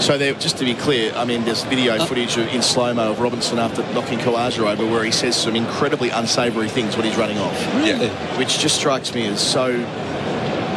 So 0.00 0.18
there, 0.18 0.34
just 0.34 0.58
to 0.58 0.64
be 0.64 0.74
clear, 0.74 1.12
I 1.14 1.24
mean, 1.24 1.44
there's 1.44 1.64
video 1.64 1.94
uh. 1.94 2.04
footage 2.06 2.36
of, 2.36 2.46
in 2.48 2.62
slow-mo 2.62 3.10
of 3.10 3.20
Robinson 3.20 3.58
after 3.58 3.82
knocking 3.92 4.18
Khawaja 4.18 4.70
over 4.70 4.86
where 4.86 5.04
he 5.04 5.10
says 5.10 5.36
some 5.36 5.56
incredibly 5.56 6.10
unsavoury 6.10 6.68
things 6.68 6.96
when 6.96 7.06
he's 7.06 7.16
running 7.16 7.38
off. 7.38 7.58
Yeah. 7.84 8.08
Which 8.38 8.58
just 8.58 8.76
strikes 8.76 9.14
me 9.14 9.26
as 9.26 9.40
so 9.40 9.72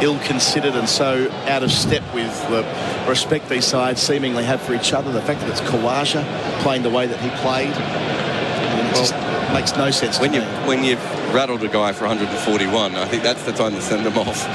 ill-considered 0.02 0.74
and 0.74 0.88
so 0.88 1.30
out 1.46 1.62
of 1.62 1.70
step 1.70 2.02
with 2.14 2.32
the 2.48 2.62
respect 3.06 3.48
these 3.50 3.66
sides 3.66 4.00
seemingly 4.00 4.44
have 4.44 4.60
for 4.62 4.74
each 4.74 4.92
other. 4.92 5.12
The 5.12 5.22
fact 5.22 5.40
that 5.40 5.50
it's 5.50 5.60
Khawaja 5.60 6.24
playing 6.62 6.82
the 6.82 6.90
way 6.90 7.06
that 7.06 7.20
he 7.20 7.28
played, 7.42 7.68
it 7.70 8.96
just 8.96 9.14
makes 9.52 9.76
no 9.76 9.90
sense 9.90 10.18
When 10.18 10.30
to 10.30 10.38
you 10.38 10.42
me. 10.42 10.48
when 10.66 10.82
you've 10.84 11.34
rattled 11.34 11.62
a 11.62 11.68
guy 11.68 11.92
for 11.92 12.06
141, 12.06 12.94
I 12.94 13.04
think 13.06 13.22
that's 13.22 13.44
the 13.44 13.52
time 13.52 13.72
to 13.74 13.82
send 13.82 14.06
him 14.06 14.16
off. 14.18 14.46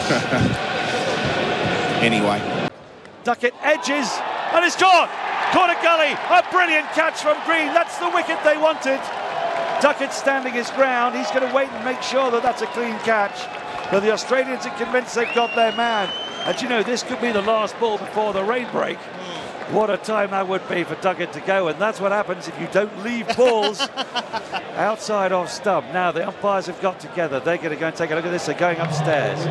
Anyway. 2.05 2.69
Duckett 3.23 3.53
edges 3.63 4.11
and 4.53 4.65
it's 4.65 4.75
gone. 4.75 5.09
Corner 5.51 5.75
gully. 5.81 6.11
A 6.13 6.43
brilliant 6.51 6.87
catch 6.91 7.21
from 7.21 7.37
Green. 7.45 7.73
That's 7.73 7.97
the 7.97 8.09
wicket 8.09 8.37
they 8.43 8.57
wanted. 8.57 8.99
Duckett 9.81 10.13
standing 10.13 10.53
his 10.53 10.69
ground. 10.71 11.15
He's 11.15 11.29
going 11.31 11.47
to 11.47 11.53
wait 11.55 11.69
and 11.69 11.85
make 11.85 12.01
sure 12.01 12.31
that 12.31 12.43
that's 12.43 12.61
a 12.61 12.67
clean 12.67 12.97
catch. 12.99 13.37
But 13.91 14.01
the 14.01 14.11
Australians 14.11 14.65
are 14.65 14.75
convinced 14.77 15.15
they've 15.15 15.33
got 15.35 15.55
their 15.55 15.75
man. 15.75 16.09
And 16.45 16.59
you 16.61 16.69
know, 16.69 16.83
this 16.83 17.03
could 17.03 17.21
be 17.21 17.31
the 17.31 17.41
last 17.41 17.79
ball 17.79 17.97
before 17.97 18.33
the 18.33 18.43
rain 18.43 18.67
break. 18.71 18.97
What 19.71 19.89
a 19.89 19.97
time 19.97 20.29
that 20.31 20.47
would 20.47 20.67
be 20.69 20.83
for 20.83 20.95
Duckett 20.95 21.33
to 21.33 21.41
go. 21.41 21.67
And 21.67 21.79
that's 21.79 21.99
what 21.99 22.11
happens 22.11 22.47
if 22.47 22.59
you 22.59 22.67
don't 22.71 23.03
leave 23.03 23.27
balls 23.35 23.81
outside 24.75 25.31
off 25.31 25.51
stump. 25.51 25.87
Now, 25.91 26.11
the 26.11 26.27
umpires 26.27 26.67
have 26.67 26.79
got 26.81 26.99
together. 26.99 27.39
They're 27.39 27.57
going 27.57 27.71
to 27.71 27.75
go 27.75 27.87
and 27.87 27.95
take 27.95 28.11
a 28.11 28.15
look 28.15 28.25
at 28.25 28.31
this. 28.31 28.45
They're 28.45 28.55
going 28.57 28.77
upstairs. 28.77 29.43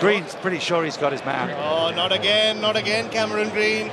Green's 0.00 0.34
pretty 0.36 0.58
sure 0.60 0.84
he's 0.84 0.96
got 0.96 1.12
his 1.12 1.24
man. 1.24 1.50
Oh, 1.58 1.90
not 1.94 2.12
again, 2.12 2.60
not 2.60 2.76
again, 2.76 3.10
Cameron 3.10 3.50
Green. 3.50 3.90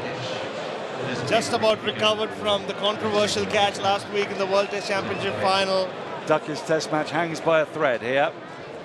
Just 1.27 1.53
about 1.53 1.83
recovered 1.83 2.29
from 2.31 2.65
the 2.67 2.73
controversial 2.73 3.45
catch 3.47 3.79
last 3.79 4.07
week 4.11 4.29
in 4.29 4.37
the 4.37 4.45
World 4.45 4.69
Test 4.69 4.87
Championship 4.87 5.33
final. 5.41 5.89
Duckett's 6.27 6.61
test 6.61 6.91
match 6.91 7.09
hangs 7.09 7.39
by 7.39 7.61
a 7.61 7.65
thread 7.65 8.01
here. 8.01 8.31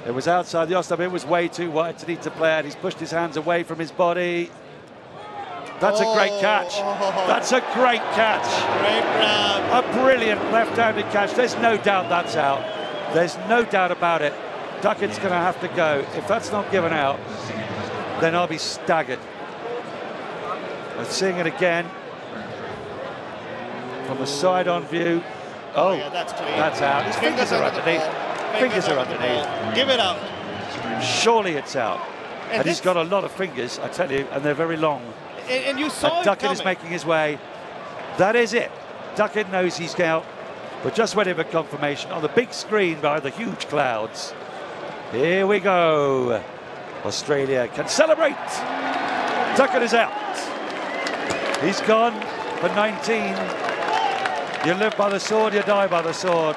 It 0.06 0.12
was 0.12 0.26
outside 0.26 0.68
the 0.68 0.74
off 0.74 0.86
stump. 0.86 1.00
It 1.02 1.12
was 1.12 1.26
way 1.26 1.48
too 1.48 1.70
wide 1.70 1.98
to 1.98 2.06
need 2.06 2.22
to 2.22 2.30
play 2.30 2.52
out. 2.52 2.64
He's 2.64 2.74
pushed 2.74 2.98
his 2.98 3.10
hands 3.10 3.36
away 3.36 3.62
from 3.62 3.78
his 3.78 3.92
body. 3.92 4.50
That's 5.78 6.00
a 6.00 6.04
great 6.14 6.40
catch. 6.40 6.72
Oh. 6.76 7.24
That's 7.26 7.52
a 7.52 7.60
great 7.74 8.02
catch. 8.12 8.44
Great 8.80 9.02
grab. 9.02 9.84
A 9.84 9.92
brilliant 9.92 10.42
left-handed 10.52 11.06
catch. 11.06 11.32
There's 11.34 11.56
no 11.56 11.76
doubt 11.76 12.08
that's 12.08 12.36
out. 12.36 12.62
There's 13.14 13.36
no 13.48 13.64
doubt 13.64 13.90
about 13.90 14.22
it. 14.22 14.32
Duckett's 14.82 15.18
going 15.18 15.30
to 15.30 15.36
have 15.36 15.60
to 15.60 15.68
go. 15.68 16.04
If 16.14 16.26
that's 16.26 16.50
not 16.50 16.70
given 16.72 16.92
out, 16.92 17.18
then 18.20 18.34
I'll 18.34 18.46
be 18.46 18.58
staggered. 18.58 19.18
I'm 20.96 21.04
seeing 21.06 21.36
it 21.36 21.46
again 21.46 21.86
from 24.06 24.18
the 24.18 24.26
side-on 24.26 24.84
view. 24.84 25.22
Oh, 25.74 25.88
oh 25.88 25.92
yeah, 25.92 26.08
that's. 26.08 26.32
That's 26.32 26.80
out. 26.82 27.04
His 27.04 27.16
fingers, 27.16 27.52
are 27.52 27.62
under 27.62 27.80
the 27.80 27.90
underneath. 27.90 28.52
ball. 28.52 28.60
Fingers 28.60 28.88
are 28.88 28.98
underneath. 28.98 29.74
Give 29.74 29.88
it 29.88 30.00
up. 30.00 30.18
Surely 31.02 31.52
it's 31.52 31.76
out. 31.76 32.00
And 32.50 32.60
And, 32.60 32.68
he's 32.68 32.80
got 32.80 32.96
a 32.96 33.04
lot 33.04 33.24
of 33.24 33.30
fingers, 33.30 33.78
I 33.78 33.88
tell 33.88 34.10
you, 34.10 34.26
and 34.32 34.44
they're 34.44 34.54
very 34.54 34.76
long. 34.76 35.02
And, 35.48 35.64
and 35.64 35.78
you 35.78 35.88
saw 35.88 36.16
And 36.16 36.24
Duckett 36.24 36.50
is 36.50 36.64
making 36.64 36.90
his 36.90 37.06
way. 37.06 37.38
That 38.18 38.34
is 38.34 38.52
it. 38.52 38.70
Duckett 39.14 39.50
knows 39.52 39.76
he's 39.76 39.98
out. 40.00 40.26
We're 40.84 40.90
just 40.90 41.14
waiting 41.14 41.36
for 41.36 41.44
confirmation 41.44 42.10
on 42.10 42.22
the 42.22 42.28
big 42.28 42.52
screen 42.52 43.00
behind 43.00 43.22
the 43.22 43.30
huge 43.30 43.68
clouds. 43.68 44.34
Here 45.12 45.44
we 45.44 45.58
go. 45.58 46.40
Australia 47.04 47.66
can 47.74 47.88
celebrate. 47.88 48.36
Duckett 49.56 49.82
is 49.82 49.92
out. 49.92 50.12
He's 51.60 51.80
gone 51.80 52.12
for 52.58 52.68
19. 52.68 53.34
You 54.64 54.74
live 54.74 54.96
by 54.96 55.08
the 55.08 55.18
sword, 55.18 55.52
you 55.52 55.62
die 55.62 55.88
by 55.88 56.02
the 56.02 56.12
sword. 56.12 56.54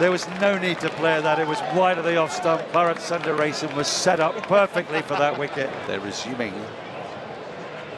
There 0.00 0.10
was 0.10 0.26
no 0.40 0.58
need 0.58 0.80
to 0.80 0.88
play 0.90 1.20
that. 1.20 1.38
It 1.38 1.46
was 1.46 1.60
wide 1.76 1.98
of 1.98 2.04
the 2.04 2.16
off 2.16 2.32
stump. 2.32 2.60
Bharat 2.72 2.96
Sundaresan 2.96 3.74
was 3.76 3.86
set 3.86 4.18
up 4.18 4.34
perfectly 4.48 5.00
for 5.02 5.14
that 5.14 5.38
wicket. 5.38 5.70
They're 5.86 6.00
resuming 6.00 6.54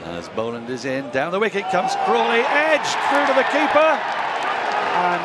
as 0.04 0.28
Boland 0.30 0.68
is 0.68 0.84
in. 0.84 1.08
Down 1.10 1.32
the 1.32 1.40
wicket 1.40 1.64
comes 1.70 1.94
Crawley, 2.04 2.40
edged 2.40 2.96
through 3.08 3.26
to 3.26 3.34
the 3.34 3.44
keeper. 3.44 3.90
And 4.98 5.22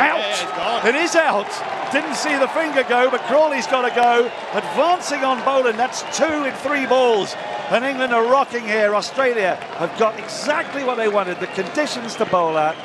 out. 0.00 0.84
it 0.84 0.94
is 0.96 1.14
out. 1.14 1.77
Didn't 1.92 2.16
see 2.16 2.36
the 2.36 2.48
finger 2.48 2.82
go, 2.82 3.10
but 3.10 3.22
Crawley's 3.22 3.66
got 3.66 3.88
to 3.88 3.94
go. 3.94 4.30
Advancing 4.52 5.24
on 5.24 5.42
Boland. 5.44 5.78
That's 5.78 6.02
two 6.16 6.44
in 6.44 6.52
three 6.56 6.84
balls. 6.84 7.34
And 7.70 7.84
England 7.84 8.12
are 8.12 8.24
rocking 8.24 8.64
here. 8.64 8.94
Australia 8.94 9.54
have 9.78 9.98
got 9.98 10.18
exactly 10.18 10.84
what 10.84 10.96
they 10.96 11.08
wanted 11.08 11.40
the 11.40 11.46
conditions 11.48 12.14
to 12.16 12.26
bowl 12.26 12.58
at 12.58 12.76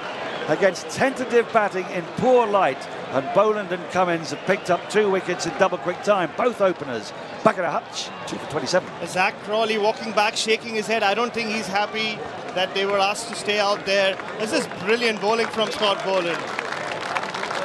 against 0.50 0.90
tentative 0.90 1.52
batting 1.52 1.86
in 1.92 2.04
poor 2.18 2.48
light. 2.48 2.78
And 3.12 3.30
Boland 3.36 3.72
and 3.72 3.84
Cummins 3.92 4.32
have 4.32 4.40
picked 4.46 4.70
up 4.70 4.90
two 4.90 5.10
wickets 5.12 5.46
in 5.46 5.58
double 5.58 5.78
quick 5.78 6.02
time, 6.04 6.32
both 6.38 6.62
openers. 6.62 7.12
Back 7.44 7.58
at 7.58 7.66
a 7.66 7.72
hutch, 7.72 8.10
two 8.28 8.38
for 8.38 8.52
27. 8.52 8.90
Zach 9.06 9.36
Crawley 9.44 9.78
walking 9.78 10.14
back, 10.14 10.36
shaking 10.36 10.76
his 10.76 10.88
head. 10.88 11.04
I 11.04 11.14
don't 11.14 11.34
think 11.34 11.50
he's 11.50 11.68
happy 11.68 12.18
that 12.56 12.74
they 12.74 12.86
were 12.86 13.00
asked 13.00 13.28
to 13.30 13.36
stay 13.36 13.60
out 13.60 13.86
there. 13.86 14.18
This 14.40 14.54
is 14.54 14.66
brilliant 14.80 15.20
bowling 15.20 15.48
from 15.48 15.70
Scott 15.72 16.04
Boland. 16.06 16.42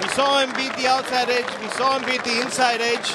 We 0.03 0.09
saw 0.09 0.41
him 0.41 0.55
beat 0.55 0.75
the 0.77 0.87
outside 0.87 1.29
edge, 1.29 1.61
we 1.61 1.69
saw 1.71 1.99
him 1.99 2.05
beat 2.05 2.23
the 2.25 2.41
inside 2.41 2.81
edge, 2.81 3.11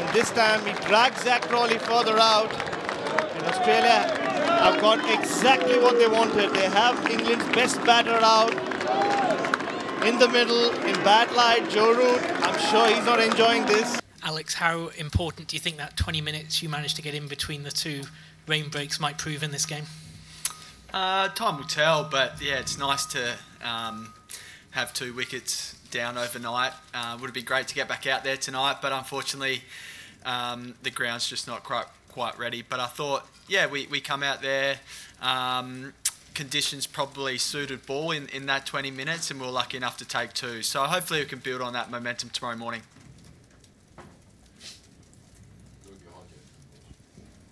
and 0.00 0.14
this 0.14 0.30
time 0.30 0.64
he 0.64 0.72
dragged 0.86 1.18
Zach 1.18 1.42
Crawley 1.42 1.78
further 1.78 2.18
out. 2.18 2.52
And 3.34 3.42
Australia 3.46 4.26
have 4.60 4.80
got 4.80 4.98
exactly 5.18 5.78
what 5.78 5.98
they 5.98 6.08
wanted. 6.08 6.54
They 6.54 6.68
have 6.68 7.10
England's 7.10 7.44
best 7.54 7.82
batter 7.84 8.18
out 8.22 8.52
in 10.04 10.18
the 10.18 10.28
middle, 10.28 10.70
in 10.84 10.94
bad 11.04 11.30
light. 11.32 11.68
Joe 11.68 11.92
Root, 11.92 12.22
I'm 12.42 12.58
sure 12.70 12.88
he's 12.88 13.04
not 13.04 13.20
enjoying 13.20 13.66
this. 13.66 14.00
Alex, 14.22 14.54
how 14.54 14.88
important 14.98 15.48
do 15.48 15.56
you 15.56 15.60
think 15.60 15.76
that 15.76 15.96
20 15.96 16.20
minutes 16.20 16.62
you 16.62 16.68
managed 16.68 16.96
to 16.96 17.02
get 17.02 17.14
in 17.14 17.28
between 17.28 17.62
the 17.62 17.70
two 17.70 18.02
rain 18.46 18.68
breaks 18.68 18.98
might 18.98 19.18
prove 19.18 19.42
in 19.42 19.50
this 19.50 19.66
game? 19.66 19.84
Uh, 20.92 21.28
time 21.28 21.58
will 21.58 21.64
tell, 21.64 22.04
but 22.04 22.40
yeah, 22.40 22.58
it's 22.58 22.78
nice 22.78 23.06
to 23.06 23.36
um, 23.62 24.14
have 24.70 24.92
two 24.92 25.12
wickets 25.12 25.75
down 25.96 26.18
overnight. 26.18 26.72
Uh, 26.92 27.16
would 27.18 27.26
have 27.26 27.34
been 27.34 27.44
great 27.44 27.66
to 27.68 27.74
get 27.74 27.88
back 27.88 28.06
out 28.06 28.22
there 28.22 28.36
tonight, 28.36 28.76
but 28.82 28.92
unfortunately, 28.92 29.62
um, 30.26 30.74
the 30.82 30.90
ground's 30.90 31.26
just 31.26 31.48
not 31.48 31.64
quite 31.64 31.86
quite 32.10 32.38
ready. 32.38 32.62
But 32.62 32.80
I 32.80 32.86
thought, 32.86 33.26
yeah, 33.48 33.66
we, 33.66 33.86
we 33.86 34.00
come 34.00 34.22
out 34.22 34.42
there. 34.42 34.76
Um, 35.22 35.94
conditions 36.34 36.86
probably 36.86 37.38
suited 37.38 37.86
ball 37.86 38.10
in, 38.10 38.28
in 38.28 38.44
that 38.44 38.66
20 38.66 38.90
minutes, 38.90 39.30
and 39.30 39.40
we 39.40 39.46
are 39.46 39.50
lucky 39.50 39.78
enough 39.78 39.96
to 39.96 40.04
take 40.04 40.34
two. 40.34 40.60
So 40.62 40.82
hopefully, 40.82 41.20
we 41.20 41.26
can 41.26 41.38
build 41.38 41.62
on 41.62 41.72
that 41.72 41.90
momentum 41.90 42.28
tomorrow 42.28 42.56
morning. 42.56 42.82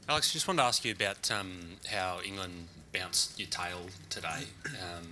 Alex, 0.07 0.35
just 0.35 0.47
wanted 0.47 0.61
to 0.61 0.65
ask 0.65 0.85
you 0.85 0.93
about 0.93 1.31
um, 1.31 1.79
how 1.91 2.21
England 2.23 2.69
bounced 2.93 3.39
your 3.39 3.49
tail 3.49 3.87
today. 4.11 4.45
Um, 4.67 5.09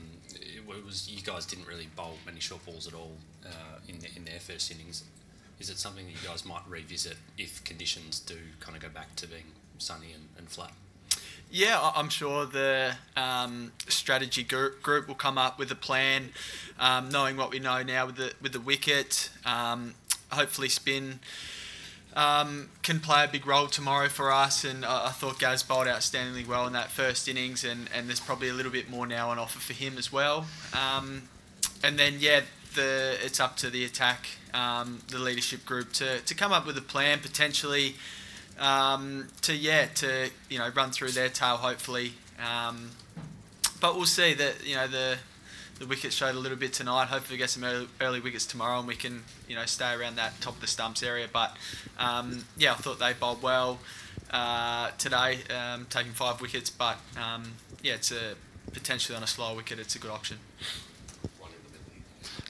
it 0.76 0.85
was 0.85 1.09
you 1.09 1.23
guys 1.23 1.47
didn't 1.47 1.67
really 1.67 1.88
bowl 1.97 2.14
many 2.26 2.41
short 2.41 2.64
balls 2.64 2.87
at 2.87 2.95
all 2.95 3.12
uh, 3.45 3.79
in 3.88 3.99
the, 3.99 4.09
in 4.17 4.25
their 4.25 4.41
first 4.41 4.71
innings. 4.71 5.05
Is 5.61 5.71
it 5.71 5.79
something 5.79 6.07
that 6.07 6.12
you 6.12 6.29
guys 6.29 6.45
might 6.45 6.62
revisit 6.69 7.17
if 7.38 7.62
conditions 7.64 8.19
do 8.21 8.37
kind 8.61 8.76
of 8.76 8.83
go 8.83 8.88
back 8.88 9.14
to 9.17 9.29
being 9.29 9.52
sunny 9.79 10.12
and, 10.12 10.29
and 10.37 10.49
flat? 10.49 10.73
Yeah, 11.50 11.93
I'm 11.95 12.09
sure 12.09 12.47
the 12.47 12.95
um, 13.14 13.73
strategy 13.87 14.43
group, 14.43 14.83
group 14.83 15.07
will 15.07 15.14
come 15.14 15.37
up 15.37 15.59
with 15.59 15.71
a 15.71 15.76
plan, 15.76 16.31
um, 16.81 17.11
knowing 17.11 17.37
what 17.37 17.50
we 17.50 17.59
know 17.59 17.83
now 17.83 18.07
with 18.07 18.17
the 18.17 18.33
with 18.41 18.52
the 18.52 18.61
wicket. 18.61 19.29
Um, 19.45 19.95
hopefully, 20.31 20.71
spin 20.71 21.21
um, 22.14 22.69
can 22.83 23.00
play 23.00 23.25
a 23.25 23.28
big 23.28 23.47
role 23.47 23.66
tomorrow 23.66 24.09
for 24.09 24.33
us. 24.33 24.64
And 24.64 24.85
I, 24.85 25.07
I 25.07 25.11
thought 25.11 25.38
Gaz 25.38 25.62
bowled 25.62 25.87
outstandingly 25.87 26.47
well 26.47 26.66
in 26.66 26.73
that 26.75 26.90
first 26.90 27.28
innings, 27.28 27.64
and, 27.64 27.88
and 27.95 28.09
there's 28.09 28.21
probably 28.21 28.49
a 28.49 28.54
little 28.54 28.73
bit 28.73 28.90
more 28.90 29.07
now 29.07 29.31
on 29.31 29.38
offer 29.38 29.59
for 29.59 29.73
him 29.73 29.99
as 29.99 30.12
well. 30.12 30.47
Um, 30.73 31.23
and 31.83 31.99
then 31.99 32.14
yeah, 32.19 32.40
the 32.75 33.16
it's 33.23 33.40
up 33.40 33.57
to 33.59 33.71
the 33.71 33.85
attack, 33.85 34.26
um, 34.54 35.02
the 35.09 35.19
leadership 35.19 35.64
group 35.64 35.92
to, 35.95 36.21
to 36.21 36.35
come 36.35 36.52
up 36.52 36.66
with 36.66 36.76
a 36.78 36.83
plan 36.83 37.21
potentially. 37.21 37.97
Um, 38.61 39.28
to 39.40 39.57
yeah 39.57 39.87
to 39.87 40.28
you 40.50 40.59
know 40.59 40.69
run 40.76 40.90
through 40.90 41.12
their 41.12 41.31
tail 41.31 41.57
hopefully 41.57 42.12
um, 42.38 42.90
but 43.81 43.97
we'll 43.97 44.07
see 44.07 44.35
that 44.35 44.64
you 44.64 44.76
know 44.76 44.87
the 44.87 45.16
the 45.83 45.89
wickets 45.89 46.15
showed 46.15 46.37
a 46.37 46.39
little 46.39 46.57
bit 46.57 46.73
tonight. 46.73 47.07
Hopefully, 47.07 47.35
we 47.35 47.39
get 47.39 47.51
some 47.51 47.65
early, 47.65 47.89
early, 48.01 48.21
wickets 48.21 48.47
tomorrow, 48.47 48.79
and 48.79 48.87
we 48.87 48.95
can 48.95 49.25
you 49.49 49.57
know 49.57 49.67
stay 49.67 49.93
around 49.93 50.15
that 50.15 50.41
top 50.41 50.55
of 50.55 50.61
the 50.61 50.69
stumps 50.69 51.03
area. 51.03 51.27
But 51.31 51.57
um, 51.99 52.45
yeah, 52.57 52.73
I 52.73 52.77
thought 52.77 53.01
they 53.01 53.12
bowled 53.12 53.43
well 53.43 53.81
uh, 54.31 54.93
today, 54.97 55.39
um, 55.51 55.87
taking 55.91 56.12
five 56.12 56.41
wickets. 56.41 56.71
But 56.71 56.99
um, 57.21 57.55
yeah, 57.83 57.95
it's 57.95 58.12
a 58.12 58.35
potentially 58.73 59.17
on 59.17 59.25
a 59.25 59.27
slow 59.27 59.57
wicket. 59.57 59.81
It's 59.81 59.97
a 59.97 59.99
good 59.99 60.12
option. 60.12 60.39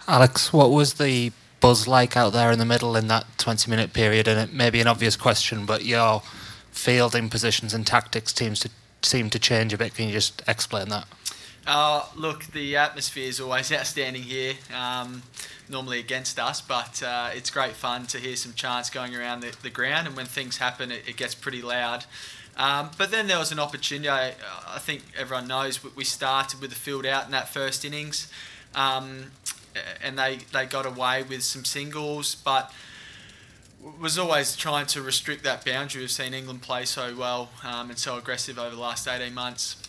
Alex, 0.07 0.53
what 0.53 0.71
was 0.71 0.95
the 0.95 1.33
buzz 1.61 1.89
like 1.89 2.19
out 2.19 2.35
there 2.35 2.53
in 2.53 2.59
the 2.59 2.67
middle 2.67 2.97
in 2.97 3.09
that 3.09 3.25
20 3.39 3.71
minute 3.71 3.95
period? 3.95 4.29
And 4.29 4.39
it 4.39 4.53
may 4.55 4.69
be 4.69 4.81
an 4.83 4.87
obvious 4.87 5.17
question, 5.17 5.65
but 5.65 5.87
your 5.87 6.23
fielding 6.71 7.31
positions 7.31 7.73
and 7.73 7.87
tactics 7.87 8.35
seems 8.35 8.61
to 8.61 8.69
seem 9.01 9.31
to 9.31 9.39
change 9.39 9.73
a 9.73 9.79
bit. 9.79 9.95
Can 9.95 10.09
you 10.09 10.13
just 10.13 10.43
explain 10.47 10.91
that? 10.91 11.07
Uh, 11.67 12.05
look, 12.17 12.45
the 12.47 12.77
atmosphere 12.77 13.29
is 13.29 13.41
always 13.41 13.73
outstanding 13.79 14.23
here. 14.23 14.55
Um, 14.75 15.23
normally 15.69 15.99
against 15.99 16.39
us, 16.39 16.61
but 16.61 17.03
uh, 17.03 17.31
it's 17.35 17.51
great 17.51 17.73
fun 17.73 18.07
to 18.07 18.19
hear 18.19 18.37
some 18.37 18.53
chants 18.53 18.91
going 18.91 19.17
around 19.17 19.41
the, 19.41 19.57
the 19.63 19.71
ground, 19.71 20.07
and 20.07 20.17
when 20.17 20.27
things 20.27 20.59
happen, 20.59 20.93
it, 20.93 21.03
it 21.09 21.17
gets 21.17 21.35
pretty 21.35 21.63
loud. 21.63 22.05
Um, 22.57 22.91
but 22.99 23.11
then 23.11 23.27
there 23.27 23.39
was 23.39 23.51
an 23.51 23.59
opportunity. 23.59 24.11
I, 24.11 24.35
I, 24.69 24.79
think 24.79 25.03
everyone 25.17 25.49
knows 25.49 25.81
we 25.97 26.05
started 26.05 26.61
with 26.61 26.69
the 26.69 26.77
field 26.77 27.07
out 27.07 27.25
in 27.25 27.31
that 27.31 27.49
first 27.49 27.85
innings, 27.85 28.31
um, 28.75 29.31
and 30.03 30.19
they 30.19 30.41
they 30.53 30.67
got 30.67 30.85
away 30.85 31.23
with 31.23 31.43
some 31.43 31.65
singles, 31.65 32.35
but 32.35 32.71
was 33.99 34.19
always 34.19 34.55
trying 34.55 34.87
to 34.87 35.01
restrict 35.01 35.43
that 35.45 35.65
boundary. 35.65 36.03
We've 36.03 36.11
seen 36.11 36.35
England 36.35 36.61
play 36.61 36.85
so 36.85 37.17
well 37.17 37.49
um, 37.65 37.89
and 37.89 37.99
so 37.99 38.17
aggressive 38.17 38.59
over 38.59 38.77
the 38.77 38.81
last 38.81 39.09
18 39.09 39.35
months 39.35 39.89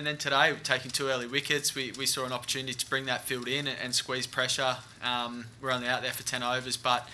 and 0.00 0.06
then 0.06 0.16
today, 0.16 0.54
taking 0.64 0.90
two 0.90 1.08
early 1.08 1.26
wickets, 1.26 1.74
we, 1.74 1.92
we 1.98 2.06
saw 2.06 2.24
an 2.24 2.32
opportunity 2.32 2.72
to 2.72 2.88
bring 2.88 3.04
that 3.04 3.26
field 3.26 3.46
in 3.46 3.66
and, 3.66 3.76
and 3.84 3.94
squeeze 3.94 4.26
pressure. 4.26 4.78
Um, 5.04 5.44
we're 5.60 5.70
only 5.70 5.88
out 5.88 6.00
there 6.00 6.12
for 6.12 6.22
10 6.22 6.42
overs, 6.42 6.78
but 6.78 7.06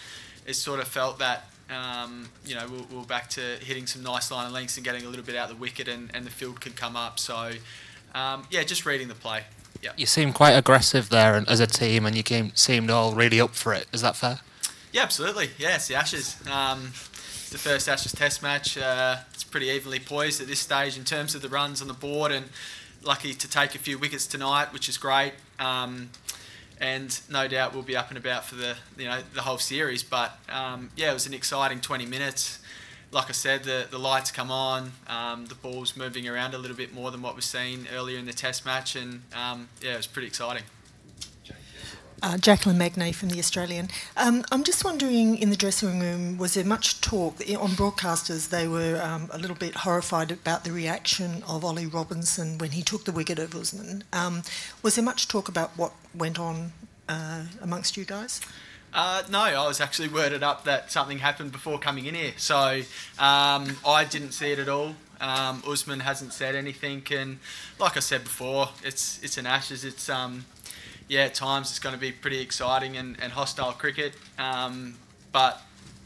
it 0.47 0.55
sort 0.55 0.79
of 0.79 0.87
felt 0.87 1.19
that, 1.19 1.51
um, 1.69 2.29
you 2.47 2.55
know, 2.55 2.65
we 2.69 2.77
we're, 2.77 2.99
we're, 3.01 3.05
back 3.05 3.29
to 3.31 3.41
hitting 3.41 3.89
some 3.89 4.05
nice 4.05 4.31
line 4.31 4.47
of 4.47 4.53
lengths 4.53 4.77
and 4.77 4.85
getting 4.85 5.05
a 5.05 5.09
little 5.09 5.25
bit 5.25 5.35
out 5.35 5.51
of 5.51 5.57
the 5.57 5.61
wicket 5.61 5.89
and, 5.89 6.13
and 6.15 6.25
the 6.25 6.31
field 6.31 6.61
could 6.61 6.77
come 6.77 6.95
up. 6.95 7.19
So, 7.19 7.55
um, 8.15 8.47
yeah, 8.53 8.63
just 8.63 8.87
reading 8.87 9.09
the 9.09 9.17
play. 9.17 9.43
Yeah. 9.83 9.91
You 9.97 10.07
seem 10.07 10.33
quite 10.33 10.53
aggressive 10.53 11.09
there 11.09 11.35
and, 11.35 11.49
as 11.49 11.59
a 11.59 11.67
team, 11.67 12.07
and 12.07 12.15
you 12.15 12.23
came, 12.23 12.53
seemed 12.55 12.89
all 12.89 13.15
really 13.17 13.41
up 13.41 13.57
for 13.57 13.75
it. 13.75 13.89
Is 13.93 14.03
that 14.03 14.15
fair? 14.15 14.39
Yeah, 14.93 15.03
absolutely. 15.03 15.51
Yeah, 15.59 15.75
it's 15.75 15.89
the 15.89 15.97
Ashes. 15.97 16.41
Um, 16.49 16.93
it's 16.93 17.51
the 17.51 17.59
first 17.59 17.89
Ashes 17.89 18.13
Test 18.13 18.45
match. 18.45 18.79
Uh, 18.79 19.17
pretty 19.47 19.67
evenly 19.67 20.01
poised 20.01 20.41
at 20.41 20.47
this 20.47 20.61
stage 20.61 20.99
in 20.99 21.05
terms 21.05 21.35
of 21.35 21.43
the 21.43 21.49
runs 21.49 21.81
on 21.81 21.89
the 21.89 21.95
board, 21.95 22.33
and 22.33 22.47
lucky 23.03 23.33
to 23.35 23.49
take 23.49 23.75
a 23.75 23.79
few 23.79 23.99
wickets 23.99 24.27
tonight, 24.27 24.73
which 24.73 24.89
is 24.89 24.99
great. 24.99 25.33
Um, 25.59 26.11
and 26.81 27.21
no 27.31 27.49
doubt 27.49 27.73
we'll 27.73 27.83
be 27.83 27.97
up 27.97 28.11
and 28.11 28.19
about 28.19 28.45
for 28.45 28.55
the 28.55 28.77
you 28.99 29.07
know 29.07 29.21
the 29.35 29.43
whole 29.43 29.59
series. 29.59 30.03
But 30.03 30.39
um, 30.49 30.91
yeah, 30.97 31.11
it 31.11 31.15
was 31.15 31.27
an 31.27 31.35
exciting 31.35 31.81
20 31.81 32.07
minutes. 32.07 32.59
Like 33.13 33.29
I 33.29 33.33
said, 33.33 33.63
the, 33.63 33.87
the 33.89 33.99
lights 33.99 34.33
come 34.33 34.51
on, 34.51 34.93
um, 35.07 35.47
the 35.47 35.55
ball's 35.55 35.97
moving 35.97 36.29
around 36.29 36.55
a 36.55 36.59
little 36.59 36.77
bit 36.77 36.93
more 36.93 37.13
than 37.13 37.23
what 37.23 37.35
we've 37.35 37.45
seen 37.45 37.87
earlier 37.95 38.19
in 38.19 38.27
the 38.27 38.33
Test 38.33 38.67
match, 38.67 38.97
and 38.97 39.23
um, 39.33 39.69
yeah, 39.81 39.95
it 39.95 39.97
was 39.97 40.09
pretty 40.09 40.27
exciting. 40.27 40.65
Uh, 42.23 42.39
Jacqueline 42.39 42.79
Magnay 42.79 43.15
from 43.15 43.29
The 43.29 43.39
Australian. 43.39 43.89
Um, 44.17 44.43
I'm 44.51 44.65
just 44.65 44.85
wondering, 44.85 45.37
in 45.37 45.51
the 45.51 45.57
dressing 45.57 46.01
room, 46.01 46.39
was 46.39 46.55
there 46.55 46.65
much 46.65 47.01
talk? 47.03 47.41
On 47.41 47.71
broadcasters, 47.71 48.49
they 48.49 48.67
were 48.67 48.99
um, 49.03 49.29
a 49.33 49.39
little 49.39 49.55
bit 49.57 49.75
horrified 49.75 50.31
about 50.31 50.65
the 50.65 50.73
reaction 50.73 51.43
of 51.47 51.63
Ollie 51.63 51.87
Robinson 51.87 52.57
when 52.57 52.71
he 52.71 52.83
took 52.83 53.05
the 53.05 53.13
wicket 53.13 53.39
of 53.39 53.55
Usman. 53.55 54.03
Um, 54.15 54.43
was 54.83 54.95
there 54.95 55.05
much 55.05 55.29
talk 55.29 55.49
about 55.49 55.77
what 55.77 55.93
went 56.15 56.39
on 56.41 56.73
uh, 57.07 57.45
amongst 57.61 57.99
you 57.99 58.07
guys? 58.07 58.41
Uh, 58.95 59.23
no, 59.31 59.41
I 59.41 59.67
was 59.69 59.81
actually 59.81 60.09
worded 60.09 60.43
up 60.43 60.65
that 60.65 60.91
something 60.91 61.19
happened 61.19 61.53
before 61.53 61.79
coming 61.79 62.07
in 62.07 62.15
here, 62.15 62.33
so 62.39 62.81
um, 63.19 63.77
I 63.87 64.07
didn't 64.09 64.33
see 64.33 64.53
it 64.53 64.59
at 64.59 64.71
all. 64.71 64.95
Um, 65.21 65.63
Usman 65.69 66.01
hasn't 66.01 66.33
said 66.33 66.55
anything, 66.55 67.03
and 67.11 67.39
like 67.79 67.97
I 67.97 68.01
said 68.01 68.25
before, 68.25 68.71
it's 68.83 69.23
it's 69.23 69.37
an 69.37 69.47
Ashes. 69.47 69.85
It's 69.85 70.09
um, 70.09 70.47
yeah, 71.09 71.23
at 71.23 71.35
times 71.35 71.71
it's 71.71 71.79
going 71.79 71.95
to 71.95 72.01
be 72.01 72.13
pretty 72.13 72.41
exciting 72.41 72.97
and, 72.97 73.17
and 73.23 73.33
hostile 73.33 73.73
cricket. 73.73 74.15
Um, 74.39 74.97
but 75.33 75.63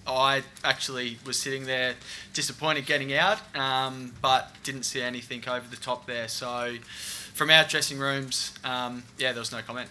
I 0.07 0.43
actually 0.65 1.19
was 1.25 1.39
sitting 1.39 1.65
there 1.67 1.95
disappointed 2.33 2.87
getting 2.87 3.15
out, 3.15 3.39
um, 3.57 4.13
but 4.21 4.53
didn't 4.65 4.83
see 4.85 5.03
anything 5.03 5.47
over 5.49 5.67
the 5.69 5.77
top 5.77 6.07
there. 6.07 6.29
So 6.29 6.77
from 7.35 7.51
our 7.51 7.65
dressing 7.65 7.99
rooms, 7.99 8.55
um, 8.65 9.05
yeah, 9.19 9.33
there 9.33 9.41
was 9.41 9.53
no 9.53 9.63
comment. 9.63 9.89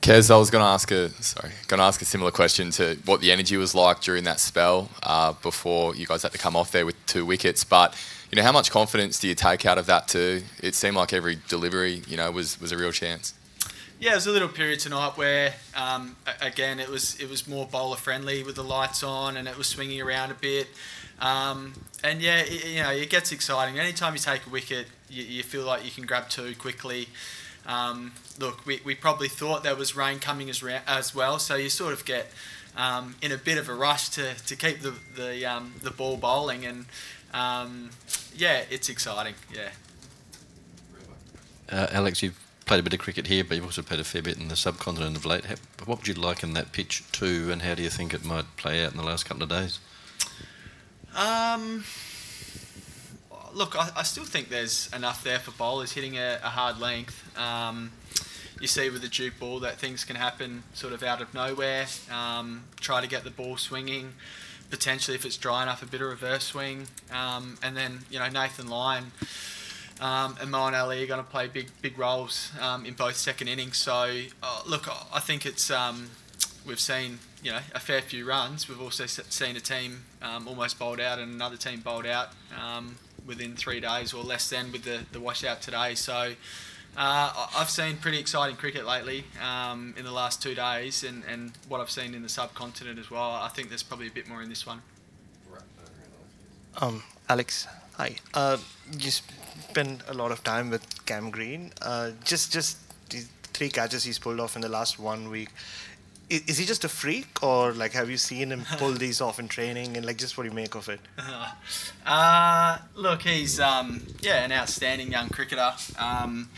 Kez, 0.00 0.30
I 0.30 0.36
was 0.36 0.50
going 0.50 0.62
to 0.62 0.68
ask 0.68 0.92
a 0.92 1.08
sorry, 1.20 1.50
going 1.66 1.78
to 1.78 1.84
ask 1.84 2.00
a 2.00 2.04
similar 2.04 2.30
question 2.30 2.70
to 2.72 2.96
what 3.06 3.20
the 3.20 3.32
energy 3.32 3.56
was 3.56 3.74
like 3.74 4.00
during 4.00 4.22
that 4.22 4.38
spell 4.38 4.88
uh, 5.02 5.32
before 5.42 5.96
you 5.96 6.06
guys 6.06 6.22
had 6.22 6.30
to 6.30 6.38
come 6.38 6.54
off 6.54 6.70
there 6.70 6.86
with 6.86 6.94
two 7.06 7.26
wickets. 7.26 7.64
But 7.64 7.96
you 8.36 8.42
know, 8.42 8.46
how 8.46 8.52
much 8.52 8.70
confidence 8.70 9.18
do 9.18 9.28
you 9.28 9.34
take 9.34 9.64
out 9.64 9.78
of 9.78 9.86
that 9.86 10.08
too? 10.08 10.42
It 10.62 10.74
seemed 10.74 10.94
like 10.94 11.14
every 11.14 11.38
delivery, 11.48 12.02
you 12.06 12.18
know, 12.18 12.30
was, 12.30 12.60
was 12.60 12.70
a 12.70 12.76
real 12.76 12.92
chance. 12.92 13.32
Yeah, 13.98 14.12
it 14.12 14.16
was 14.16 14.26
a 14.26 14.30
little 14.30 14.48
period 14.48 14.78
tonight 14.78 15.16
where, 15.16 15.54
um, 15.74 16.16
again, 16.42 16.78
it 16.78 16.90
was 16.90 17.18
it 17.18 17.30
was 17.30 17.48
more 17.48 17.64
bowler 17.64 17.96
friendly 17.96 18.42
with 18.42 18.56
the 18.56 18.62
lights 18.62 19.02
on 19.02 19.38
and 19.38 19.48
it 19.48 19.56
was 19.56 19.68
swinging 19.68 20.02
around 20.02 20.32
a 20.32 20.34
bit. 20.34 20.68
Um, 21.18 21.72
and 22.04 22.20
yeah, 22.20 22.40
it, 22.40 22.66
you 22.66 22.82
know, 22.82 22.90
it 22.90 23.08
gets 23.08 23.32
exciting. 23.32 23.78
Anytime 23.78 24.12
you 24.12 24.18
take 24.18 24.46
a 24.46 24.50
wicket, 24.50 24.88
you, 25.08 25.22
you 25.22 25.42
feel 25.42 25.64
like 25.64 25.82
you 25.86 25.90
can 25.90 26.04
grab 26.04 26.28
two 26.28 26.54
quickly. 26.56 27.08
Um, 27.64 28.12
look, 28.38 28.66
we, 28.66 28.82
we 28.84 28.94
probably 28.94 29.28
thought 29.28 29.62
there 29.62 29.74
was 29.74 29.96
rain 29.96 30.18
coming 30.18 30.50
as, 30.50 30.62
as 30.86 31.14
well, 31.14 31.38
so 31.38 31.54
you 31.54 31.70
sort 31.70 31.94
of 31.94 32.04
get 32.04 32.30
um, 32.76 33.14
in 33.22 33.32
a 33.32 33.38
bit 33.38 33.56
of 33.56 33.70
a 33.70 33.74
rush 33.74 34.10
to, 34.10 34.34
to 34.34 34.56
keep 34.56 34.82
the 34.82 34.92
the, 35.16 35.46
um, 35.46 35.72
the 35.82 35.90
ball 35.90 36.18
bowling 36.18 36.66
and 36.66 36.84
um, 37.32 37.90
yeah, 38.36 38.62
it's 38.70 38.88
exciting. 38.88 39.34
Yeah. 39.52 39.70
Uh, 41.70 41.88
Alex, 41.90 42.22
you've 42.22 42.38
played 42.64 42.80
a 42.80 42.82
bit 42.82 42.92
of 42.92 43.00
cricket 43.00 43.26
here, 43.26 43.44
but 43.44 43.56
you've 43.56 43.64
also 43.64 43.82
played 43.82 44.00
a 44.00 44.04
fair 44.04 44.22
bit 44.22 44.38
in 44.38 44.48
the 44.48 44.56
subcontinent 44.56 45.16
of 45.16 45.24
late. 45.24 45.44
What 45.84 45.98
would 45.98 46.08
you 46.08 46.14
like 46.14 46.42
in 46.42 46.52
that 46.54 46.72
pitch 46.72 47.04
too, 47.12 47.48
and 47.50 47.62
how 47.62 47.74
do 47.74 47.82
you 47.82 47.90
think 47.90 48.12
it 48.14 48.24
might 48.24 48.56
play 48.56 48.84
out 48.84 48.92
in 48.92 48.96
the 48.96 49.04
last 49.04 49.24
couple 49.24 49.42
of 49.42 49.48
days? 49.48 49.78
Um, 51.16 51.84
look, 53.54 53.74
I, 53.76 53.90
I 53.96 54.02
still 54.02 54.24
think 54.24 54.48
there's 54.48 54.90
enough 54.92 55.24
there 55.24 55.38
for 55.38 55.52
bowlers 55.52 55.92
hitting 55.92 56.18
a, 56.18 56.38
a 56.42 56.48
hard 56.48 56.78
length. 56.78 57.38
Um, 57.38 57.92
you 58.60 58.66
see 58.66 58.90
with 58.90 59.02
the 59.02 59.08
Duke 59.08 59.38
ball 59.38 59.60
that 59.60 59.78
things 59.78 60.04
can 60.04 60.16
happen 60.16 60.62
sort 60.74 60.92
of 60.92 61.02
out 61.02 61.20
of 61.20 61.32
nowhere. 61.34 61.86
Um, 62.10 62.64
try 62.80 63.00
to 63.00 63.06
get 63.06 63.24
the 63.24 63.30
ball 63.30 63.56
swinging 63.56 64.14
potentially 64.70 65.14
if 65.14 65.24
it's 65.24 65.36
dry 65.36 65.62
enough 65.62 65.82
a 65.82 65.86
bit 65.86 66.00
of 66.00 66.08
reverse 66.08 66.44
swing. 66.44 66.86
Um, 67.12 67.58
and 67.62 67.76
then 67.76 68.00
you 68.10 68.18
know 68.18 68.28
Nathan 68.28 68.68
Lyon 68.68 69.12
um, 70.00 70.36
and 70.40 70.50
Moeen 70.50 70.78
Ali 70.78 71.02
are 71.02 71.06
going 71.06 71.22
to 71.22 71.30
play 71.30 71.48
big 71.48 71.68
big 71.80 71.98
roles 71.98 72.52
um, 72.60 72.84
in 72.84 72.94
both 72.94 73.16
second 73.16 73.48
innings. 73.48 73.76
So 73.78 74.22
uh, 74.42 74.62
look, 74.66 74.88
I 75.12 75.20
think 75.20 75.46
it's 75.46 75.70
um, 75.70 76.10
we've 76.66 76.80
seen 76.80 77.18
you 77.42 77.52
know 77.52 77.60
a 77.74 77.80
fair 77.80 78.02
few 78.02 78.26
runs. 78.26 78.68
We've 78.68 78.80
also 78.80 79.06
seen 79.06 79.56
a 79.56 79.60
team 79.60 80.04
um, 80.22 80.48
almost 80.48 80.78
bowled 80.78 81.00
out 81.00 81.18
and 81.18 81.32
another 81.32 81.56
team 81.56 81.80
bowled 81.80 82.06
out 82.06 82.30
um, 82.60 82.96
within 83.26 83.56
three 83.56 83.80
days 83.80 84.12
or 84.12 84.22
less 84.22 84.50
than 84.50 84.72
with 84.72 84.84
the 84.84 85.00
the 85.12 85.20
washout 85.20 85.62
today. 85.62 85.94
So. 85.94 86.34
Uh, 86.96 87.48
I've 87.54 87.68
seen 87.68 87.98
pretty 87.98 88.18
exciting 88.18 88.56
cricket 88.56 88.86
lately 88.86 89.24
um, 89.44 89.94
in 89.98 90.04
the 90.04 90.12
last 90.12 90.42
two 90.42 90.54
days, 90.54 91.04
and, 91.04 91.22
and 91.30 91.52
what 91.68 91.80
I've 91.80 91.90
seen 91.90 92.14
in 92.14 92.22
the 92.22 92.28
subcontinent 92.28 92.98
as 92.98 93.10
well. 93.10 93.32
I 93.32 93.48
think 93.48 93.68
there's 93.68 93.82
probably 93.82 94.06
a 94.06 94.10
bit 94.10 94.26
more 94.28 94.40
in 94.42 94.48
this 94.48 94.66
one. 94.66 94.80
Um, 96.78 97.02
Alex, 97.28 97.66
hi. 97.94 98.16
Uh, 98.32 98.56
you 98.98 99.10
spend 99.10 100.04
a 100.08 100.14
lot 100.14 100.30
of 100.30 100.42
time 100.42 100.70
with 100.70 101.04
Cam 101.06 101.30
Green. 101.30 101.72
Uh, 101.82 102.12
just 102.24 102.52
just 102.52 102.78
three 103.08 103.68
catches 103.68 104.04
he's 104.04 104.18
pulled 104.18 104.40
off 104.40 104.56
in 104.56 104.62
the 104.62 104.68
last 104.68 104.98
one 104.98 105.30
week. 105.30 105.50
Is, 106.28 106.58
he 106.58 106.64
just 106.64 106.84
a 106.84 106.88
freak, 106.88 107.42
or 107.42 107.72
like 107.72 107.92
have 107.92 108.10
you 108.10 108.16
seen 108.16 108.50
him 108.50 108.64
pull 108.78 108.92
these 108.92 109.20
off 109.20 109.38
in 109.38 109.46
training, 109.46 109.96
and 109.96 110.04
like 110.04 110.18
just 110.18 110.36
what 110.36 110.42
do 110.42 110.50
you 110.50 110.54
make 110.54 110.74
of 110.74 110.88
it? 110.88 111.00
Uh, 112.08 112.78
look, 112.94 113.22
he's 113.22 113.58
um, 113.58 114.00
yeah 114.20 114.44
an 114.44 114.52
outstanding 114.52 115.10
young 115.10 115.28
cricketer. 115.28 115.72
Um, 115.98 116.48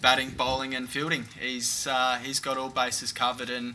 batting, 0.00 0.30
bowling, 0.30 0.74
and 0.74 0.88
fielding. 0.88 1.24
He's 1.40 1.86
uh, 1.86 2.18
he's 2.22 2.40
got 2.40 2.56
all 2.58 2.68
bases 2.68 3.12
covered 3.12 3.50
and 3.50 3.74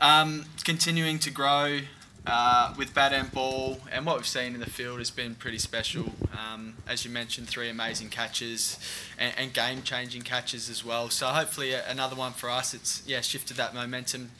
um, 0.00 0.46
continuing 0.64 1.18
to 1.20 1.30
grow 1.30 1.80
uh, 2.26 2.74
with 2.76 2.94
bat 2.94 3.12
and 3.12 3.30
ball, 3.30 3.80
and 3.92 4.06
what 4.06 4.16
we've 4.16 4.26
seen 4.26 4.54
in 4.54 4.60
the 4.60 4.70
field 4.70 4.98
has 4.98 5.10
been 5.10 5.34
pretty 5.34 5.58
special. 5.58 6.12
Um, 6.32 6.74
as 6.88 7.04
you 7.04 7.10
mentioned, 7.10 7.48
three 7.48 7.68
amazing 7.68 8.08
catches 8.08 8.78
and, 9.18 9.34
and 9.36 9.52
game-changing 9.52 10.22
catches 10.22 10.70
as 10.70 10.84
well. 10.84 11.10
So 11.10 11.26
hopefully 11.26 11.74
another 11.74 12.16
one 12.16 12.32
for 12.32 12.50
us. 12.50 12.74
It's 12.74 13.02
yeah 13.06 13.20
shifted 13.20 13.56
that 13.58 13.74
momentum 13.74 14.30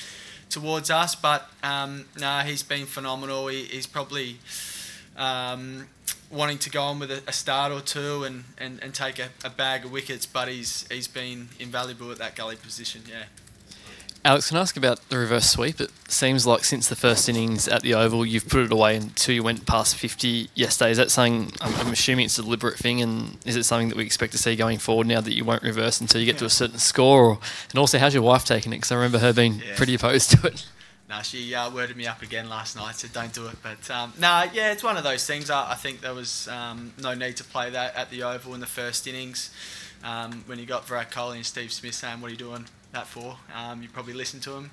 towards 0.54 0.88
us, 0.88 1.16
but 1.16 1.50
um, 1.64 2.04
no, 2.18 2.38
he's 2.38 2.62
been 2.62 2.86
phenomenal. 2.86 3.48
He, 3.48 3.64
he's 3.64 3.88
probably 3.88 4.36
um, 5.16 5.88
wanting 6.30 6.58
to 6.58 6.70
go 6.70 6.82
on 6.84 7.00
with 7.00 7.10
a, 7.10 7.22
a 7.26 7.32
start 7.32 7.72
or 7.72 7.80
two 7.80 8.22
and, 8.22 8.44
and, 8.56 8.80
and 8.82 8.94
take 8.94 9.18
a, 9.18 9.30
a, 9.44 9.50
bag 9.50 9.84
of 9.84 9.90
wickets, 9.90 10.26
but 10.26 10.46
he's 10.48 10.86
he's 10.90 11.08
been 11.08 11.48
invaluable 11.58 12.10
at 12.12 12.18
that 12.18 12.36
gully 12.36 12.56
position. 12.56 13.02
Yeah. 13.08 13.24
Alex, 14.26 14.48
can 14.48 14.56
I 14.56 14.62
ask 14.62 14.78
about 14.78 15.06
the 15.10 15.18
reverse 15.18 15.50
sweep? 15.50 15.82
It 15.82 15.90
seems 16.08 16.46
like 16.46 16.64
since 16.64 16.88
the 16.88 16.96
first 16.96 17.28
innings 17.28 17.68
at 17.68 17.82
the 17.82 17.92
Oval, 17.92 18.24
you've 18.24 18.48
put 18.48 18.64
it 18.64 18.72
away 18.72 18.96
until 18.96 19.34
you 19.34 19.42
went 19.42 19.66
past 19.66 19.96
50 19.96 20.48
yesterday. 20.54 20.92
Is 20.92 20.96
that 20.96 21.10
something, 21.10 21.52
I'm, 21.60 21.74
I'm, 21.74 21.92
assuming 21.92 22.24
it's 22.24 22.38
a 22.38 22.42
deliberate 22.42 22.78
thing, 22.78 23.02
and 23.02 23.36
is 23.44 23.54
it 23.54 23.64
something 23.64 23.90
that 23.90 23.98
we 23.98 24.04
expect 24.04 24.32
to 24.32 24.38
see 24.38 24.56
going 24.56 24.78
forward 24.78 25.06
now 25.06 25.20
that 25.20 25.34
you 25.34 25.44
won't 25.44 25.62
reverse 25.62 26.00
until 26.00 26.22
you 26.22 26.26
get 26.26 26.36
yeah. 26.36 26.38
to 26.38 26.44
a 26.46 26.50
certain 26.50 26.78
score? 26.78 27.24
Or, 27.32 27.38
and 27.68 27.78
also, 27.78 27.98
how's 27.98 28.14
your 28.14 28.22
wife 28.22 28.46
taking 28.46 28.72
it? 28.72 28.76
Because 28.76 28.92
I 28.92 28.94
remember 28.94 29.18
her 29.18 29.34
being 29.34 29.56
yeah. 29.56 29.76
pretty 29.76 29.94
opposed 29.94 30.30
to 30.30 30.46
it. 30.46 30.66
No, 31.06 31.20
she 31.20 31.54
uh, 31.54 31.70
worded 31.70 31.98
me 31.98 32.06
up 32.06 32.22
again 32.22 32.48
last 32.48 32.76
night, 32.76 32.94
said 32.94 33.12
don't 33.12 33.32
do 33.34 33.46
it. 33.48 33.56
But 33.62 33.90
um, 33.90 34.14
no, 34.16 34.26
nah, 34.26 34.46
yeah, 34.54 34.72
it's 34.72 34.82
one 34.82 34.96
of 34.96 35.04
those 35.04 35.26
things. 35.26 35.50
I, 35.50 35.72
I 35.72 35.74
think 35.74 36.00
there 36.00 36.14
was 36.14 36.48
um, 36.48 36.94
no 36.98 37.12
need 37.12 37.36
to 37.36 37.44
play 37.44 37.68
that 37.68 37.94
at 37.94 38.08
the 38.08 38.22
Oval 38.22 38.54
in 38.54 38.60
the 38.60 38.66
first 38.66 39.06
innings. 39.06 39.50
Um, 40.02 40.44
when 40.46 40.58
you 40.58 40.64
got 40.64 40.86
Virat 40.88 41.10
Kohli 41.10 41.36
and 41.36 41.46
Steve 41.46 41.74
Smith 41.74 41.94
saying, 41.94 42.22
"What 42.22 42.28
are 42.28 42.30
you 42.32 42.38
doing 42.38 42.64
that 42.94 43.06
for?" 43.06 43.36
Um, 43.54 43.82
you 43.82 43.88
probably 43.88 44.14
listened 44.14 44.42
to 44.44 44.50
them. 44.50 44.70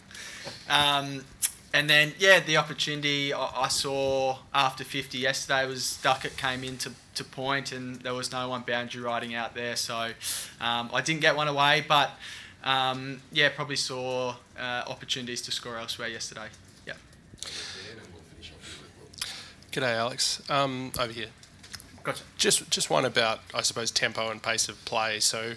Um, 0.69 1.25
and 1.73 1.89
then, 1.89 2.13
yeah, 2.19 2.39
the 2.41 2.57
opportunity 2.57 3.33
I, 3.33 3.63
I, 3.63 3.67
saw 3.69 4.39
after 4.53 4.83
50 4.83 5.17
yesterday 5.17 5.65
was 5.65 5.97
Duckett 6.03 6.35
came 6.35 6.65
in 6.65 6.77
to, 6.79 6.91
to 7.15 7.23
point, 7.23 7.71
and 7.71 7.95
there 8.01 8.13
was 8.13 8.29
no 8.31 8.49
one 8.49 8.63
boundary 8.67 9.01
riding 9.01 9.33
out 9.33 9.55
there, 9.55 9.77
so 9.77 10.11
um, 10.59 10.89
I 10.93 11.01
didn't 11.01 11.21
get 11.21 11.35
one 11.35 11.47
away, 11.47 11.83
but. 11.87 12.11
Um, 12.63 13.21
yeah, 13.31 13.49
probably 13.49 13.75
saw 13.75 14.35
uh, 14.59 14.83
opportunities 14.87 15.41
to 15.43 15.51
score 15.51 15.77
elsewhere 15.77 16.07
yesterday. 16.07 16.47
Yeah. 16.85 16.93
G'day, 19.71 19.95
Alex. 19.95 20.41
Um, 20.49 20.91
over 20.99 21.11
here. 21.11 21.29
Gotcha. 22.03 22.23
Just, 22.37 22.69
just 22.69 22.89
one 22.89 23.05
about, 23.05 23.39
I 23.53 23.61
suppose, 23.61 23.89
tempo 23.89 24.29
and 24.29 24.41
pace 24.41 24.69
of 24.69 24.83
play. 24.85 25.19
So, 25.19 25.53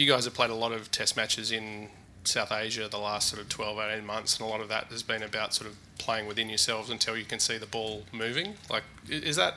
you 0.00 0.06
guys 0.06 0.24
have 0.24 0.32
played 0.32 0.48
a 0.48 0.54
lot 0.54 0.72
of 0.72 0.90
Test 0.90 1.14
matches 1.14 1.52
in 1.52 1.88
South 2.24 2.50
Asia 2.50 2.88
the 2.88 2.98
last 2.98 3.28
sort 3.28 3.42
of 3.42 3.50
12, 3.50 3.78
18 3.78 4.06
months, 4.06 4.38
and 4.38 4.48
a 4.48 4.50
lot 4.50 4.62
of 4.62 4.68
that 4.68 4.84
has 4.84 5.02
been 5.02 5.22
about 5.22 5.52
sort 5.54 5.68
of 5.68 5.76
playing 5.98 6.26
within 6.26 6.48
yourselves 6.48 6.88
until 6.88 7.18
you 7.18 7.26
can 7.26 7.38
see 7.38 7.58
the 7.58 7.66
ball 7.66 8.04
moving. 8.10 8.54
Like, 8.70 8.84
is 9.10 9.36
that 9.36 9.56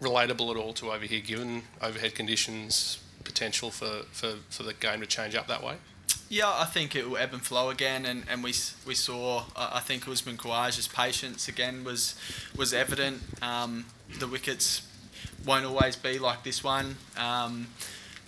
relatable 0.00 0.50
at 0.50 0.56
all 0.56 0.72
to 0.74 0.90
over 0.90 1.04
here, 1.04 1.20
given 1.20 1.62
overhead 1.80 2.16
conditions, 2.16 2.98
potential 3.22 3.70
for, 3.70 4.02
for, 4.10 4.34
for 4.48 4.64
the 4.64 4.74
game 4.74 4.98
to 4.98 5.06
change 5.06 5.36
up 5.36 5.46
that 5.46 5.62
way? 5.62 5.76
Yeah, 6.28 6.52
I 6.52 6.64
think 6.64 6.96
it 6.96 7.08
will 7.08 7.16
ebb 7.16 7.32
and 7.32 7.42
flow 7.42 7.70
again, 7.70 8.04
and, 8.06 8.24
and 8.28 8.42
we 8.42 8.52
we 8.86 8.94
saw. 8.94 9.44
I 9.56 9.80
think 9.80 10.06
Usman 10.06 10.36
Khawaja's 10.36 10.86
patience 10.86 11.48
again 11.48 11.82
was 11.82 12.14
was 12.56 12.72
evident. 12.72 13.22
Um, 13.42 13.86
the 14.18 14.28
wickets 14.28 14.82
won't 15.44 15.64
always 15.64 15.96
be 15.96 16.20
like 16.20 16.44
this 16.44 16.62
one, 16.62 16.96
um, 17.16 17.68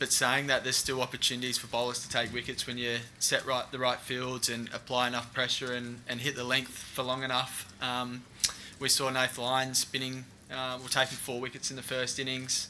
but 0.02 0.10
saying 0.10 0.48
that 0.48 0.64
there's 0.64 0.74
still 0.74 1.00
opportunities 1.00 1.56
for 1.56 1.68
bowlers 1.68 2.02
to 2.02 2.08
take 2.08 2.34
wickets 2.34 2.66
when 2.66 2.76
you 2.76 2.96
set 3.20 3.46
right 3.46 3.70
the 3.70 3.78
right 3.78 4.00
fields 4.00 4.48
and 4.48 4.68
apply 4.74 5.06
enough 5.06 5.32
pressure 5.32 5.74
and, 5.74 6.00
and 6.08 6.20
hit 6.20 6.34
the 6.34 6.42
length 6.42 6.76
for 6.76 7.04
long 7.04 7.22
enough. 7.22 7.72
Um, 7.80 8.24
we 8.80 8.88
saw 8.88 9.10
Nathan 9.10 9.44
Lyon 9.44 9.74
spinning, 9.74 10.24
uh, 10.52 10.76
we're 10.82 10.88
taking 10.88 11.16
four 11.18 11.40
wickets 11.40 11.70
in 11.70 11.76
the 11.76 11.84
first 11.84 12.18
innings. 12.18 12.68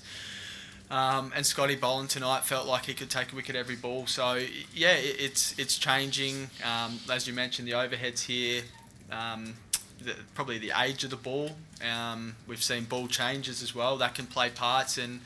Um, 0.91 1.33
and 1.35 1.47
Scotty 1.47 1.75
Boland 1.75 2.11
tonight 2.11 2.45
felt 2.45 2.67
like 2.67 2.85
he 2.85 2.93
could 2.93 3.09
take 3.09 3.33
a 3.33 3.35
wicket 3.35 3.57
every 3.57 3.77
ball. 3.77 4.07
So 4.07 4.35
yeah, 4.75 4.93
it, 4.93 5.17
it's 5.19 5.59
it's 5.59 5.79
changing. 5.79 6.51
Um, 6.63 7.01
as 7.11 7.27
you 7.27 7.33
mentioned, 7.33 7.67
the 7.67 7.73
overheads 7.73 8.27
here, 8.27 8.61
um, 9.11 9.55
the, 10.03 10.17
probably 10.35 10.59
the 10.59 10.73
age 10.79 11.03
of 11.03 11.09
the 11.09 11.17
ball. 11.17 11.53
Um, 11.83 12.37
we've 12.47 12.63
seen 12.63 12.85
ball 12.85 13.07
changes 13.07 13.63
as 13.63 13.75
well 13.75 13.97
that 13.97 14.15
can 14.15 14.27
play 14.27 14.51
parts, 14.51 14.99
and 14.99 15.23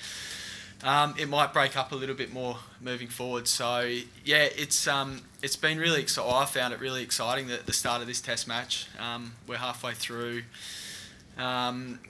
um, 0.84 1.14
it 1.18 1.28
might 1.28 1.52
break 1.52 1.76
up 1.76 1.92
a 1.92 1.96
little 1.96 2.14
bit 2.14 2.32
more 2.32 2.58
moving 2.80 3.08
forward. 3.08 3.48
So 3.48 3.80
yeah, 4.24 4.48
it's 4.56 4.86
um, 4.86 5.22
it's 5.42 5.56
been 5.56 5.78
really 5.78 6.00
exciting. 6.02 6.32
I 6.32 6.44
found 6.44 6.74
it 6.74 6.80
really 6.80 7.02
exciting 7.02 7.50
at 7.50 7.66
the 7.66 7.72
start 7.72 8.00
of 8.00 8.06
this 8.06 8.20
Test 8.20 8.46
match. 8.46 8.88
we're 9.46 9.56
halfway 9.56 9.94
through. 9.94 10.42
Um, 11.38 12.00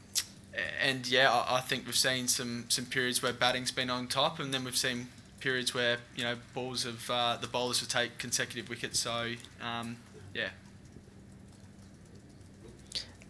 and 0.80 1.08
yeah, 1.08 1.32
I, 1.32 1.56
I, 1.56 1.60
think 1.60 1.86
we've 1.86 1.96
seen 1.96 2.28
some 2.28 2.66
some 2.68 2.86
periods 2.86 3.22
where 3.22 3.32
batting's 3.32 3.72
been 3.72 3.90
on 3.90 4.06
top, 4.06 4.38
and 4.40 4.52
then 4.54 4.64
we've 4.64 4.76
seen 4.76 5.08
periods 5.40 5.74
where 5.74 5.98
you 6.16 6.24
know 6.24 6.36
balls 6.54 6.84
of 6.84 7.10
uh, 7.10 7.36
the 7.40 7.46
bowlers 7.46 7.80
will 7.80 7.88
take 7.88 8.18
consecutive 8.18 8.68
wickets. 8.68 9.00
So 9.00 9.32
um, 9.62 9.96
yeah. 10.34 10.48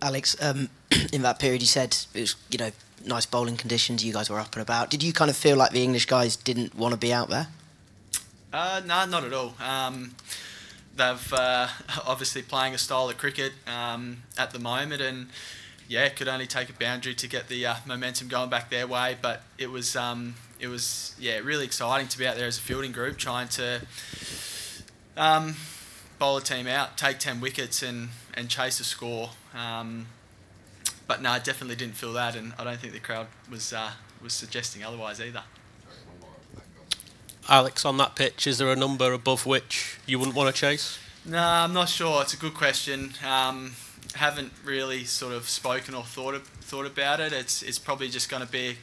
Alex, 0.02 0.36
um, 0.42 0.68
in 1.12 1.22
that 1.22 1.38
period, 1.38 1.62
you 1.62 1.66
said 1.66 1.96
it 2.14 2.20
was 2.20 2.36
you 2.50 2.58
know 2.58 2.70
nice 3.04 3.26
bowling 3.26 3.56
conditions. 3.56 4.04
You 4.04 4.12
guys 4.12 4.30
were 4.30 4.40
up 4.40 4.54
and 4.54 4.62
about. 4.62 4.90
Did 4.90 5.02
you 5.02 5.12
kind 5.12 5.30
of 5.30 5.36
feel 5.36 5.56
like 5.56 5.72
the 5.72 5.82
English 5.82 6.06
guys 6.06 6.36
didn't 6.36 6.74
want 6.74 6.92
to 6.92 6.98
be 6.98 7.12
out 7.12 7.28
there? 7.28 7.48
Uh, 8.52 8.80
no, 8.86 9.04
not 9.06 9.24
at 9.24 9.32
all. 9.32 9.54
Um, 9.60 10.14
they've 10.96 11.32
uh, 11.32 11.68
obviously 12.06 12.42
playing 12.42 12.74
a 12.74 12.78
style 12.78 13.08
of 13.08 13.18
cricket 13.18 13.52
um, 13.66 14.22
at 14.38 14.50
the 14.50 14.58
moment, 14.58 15.02
and 15.02 15.28
yeah, 15.88 16.04
it 16.04 16.16
could 16.16 16.28
only 16.28 16.46
take 16.46 16.68
a 16.68 16.72
boundary 16.72 17.14
to 17.14 17.28
get 17.28 17.48
the 17.48 17.66
uh, 17.66 17.74
momentum 17.86 18.28
going 18.28 18.50
back 18.50 18.70
their 18.70 18.86
way. 18.86 19.16
But 19.20 19.42
it 19.58 19.70
was 19.70 19.94
um, 19.96 20.34
it 20.58 20.68
was 20.68 21.14
yeah 21.18 21.38
really 21.38 21.64
exciting 21.64 22.08
to 22.08 22.18
be 22.18 22.26
out 22.26 22.36
there 22.36 22.46
as 22.46 22.58
a 22.58 22.62
fielding 22.62 22.92
group 22.92 23.18
trying 23.18 23.48
to 23.48 23.82
um, 25.16 25.56
bowl 26.18 26.38
a 26.38 26.42
team 26.42 26.66
out, 26.66 26.96
take 26.96 27.18
ten 27.18 27.40
wickets, 27.40 27.82
and 27.82 28.08
and 28.34 28.48
chase 28.48 28.80
a 28.80 28.84
score. 28.84 29.30
But 31.06 31.22
no, 31.22 31.30
I 31.30 31.38
definitely 31.38 31.76
didn't 31.76 31.96
feel 31.96 32.12
that, 32.14 32.34
and 32.34 32.52
I 32.58 32.64
don't 32.64 32.78
think 32.78 32.92
the 32.92 33.00
crowd 33.00 33.28
was 33.50 33.72
uh, 33.72 33.92
was 34.22 34.32
suggesting 34.32 34.82
otherwise 34.82 35.20
either. 35.20 35.42
Alex, 37.48 37.84
on 37.84 37.96
that 37.98 38.16
pitch, 38.16 38.46
is 38.46 38.58
there 38.58 38.72
a 38.72 38.76
number 38.76 39.12
above 39.12 39.46
which 39.46 39.98
you 40.04 40.18
wouldn't 40.18 40.36
want 40.36 40.52
to 40.52 40.60
chase? 40.60 40.98
No, 41.24 41.38
I'm 41.38 41.72
not 41.72 41.88
sure. 41.88 42.22
It's 42.22 42.34
a 42.34 42.36
good 42.36 42.54
question. 42.54 43.12
Um, 43.24 43.72
haven't 44.14 44.52
really 44.64 45.04
sort 45.04 45.32
of 45.32 45.48
spoken 45.48 45.94
or 45.94 46.02
thought 46.02 46.34
of, 46.34 46.42
thought 46.42 46.86
about 46.86 47.20
it. 47.20 47.32
It's 47.32 47.62
it's 47.62 47.78
probably 47.78 48.08
just 48.08 48.28
going 48.28 48.44
to 48.44 48.50
be 48.50 48.76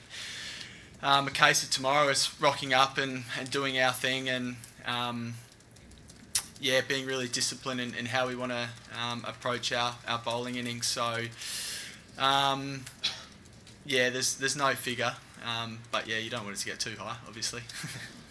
um, 1.01 1.27
a 1.27 1.31
case 1.31 1.63
of 1.63 1.69
tomorrow 1.69 2.07
is 2.07 2.29
rocking 2.39 2.73
up 2.73 2.97
and, 2.97 3.25
and 3.37 3.51
doing 3.51 3.77
our 3.77 3.91
thing 3.91 4.29
and 4.29 4.55
um, 4.85 5.33
yeah, 6.61 6.79
being 6.87 7.05
really 7.05 7.27
disciplined 7.27 7.81
in, 7.81 7.93
in 7.95 8.05
how 8.05 8.27
we 8.27 8.35
want 8.35 8.53
to 8.53 8.69
um, 8.97 9.25
approach 9.27 9.73
our, 9.73 9.95
our 10.07 10.19
bowling 10.19 10.55
innings. 10.55 10.85
So 10.85 11.25
um, 12.17 12.85
yeah, 13.85 14.09
there's 14.09 14.35
there's 14.35 14.55
no 14.55 14.73
figure, 14.73 15.13
um, 15.45 15.79
but 15.91 16.07
yeah, 16.07 16.17
you 16.17 16.29
don't 16.29 16.43
want 16.43 16.55
it 16.55 16.59
to 16.59 16.65
get 16.65 16.79
too 16.79 16.95
high, 16.97 17.17
obviously. 17.27 17.61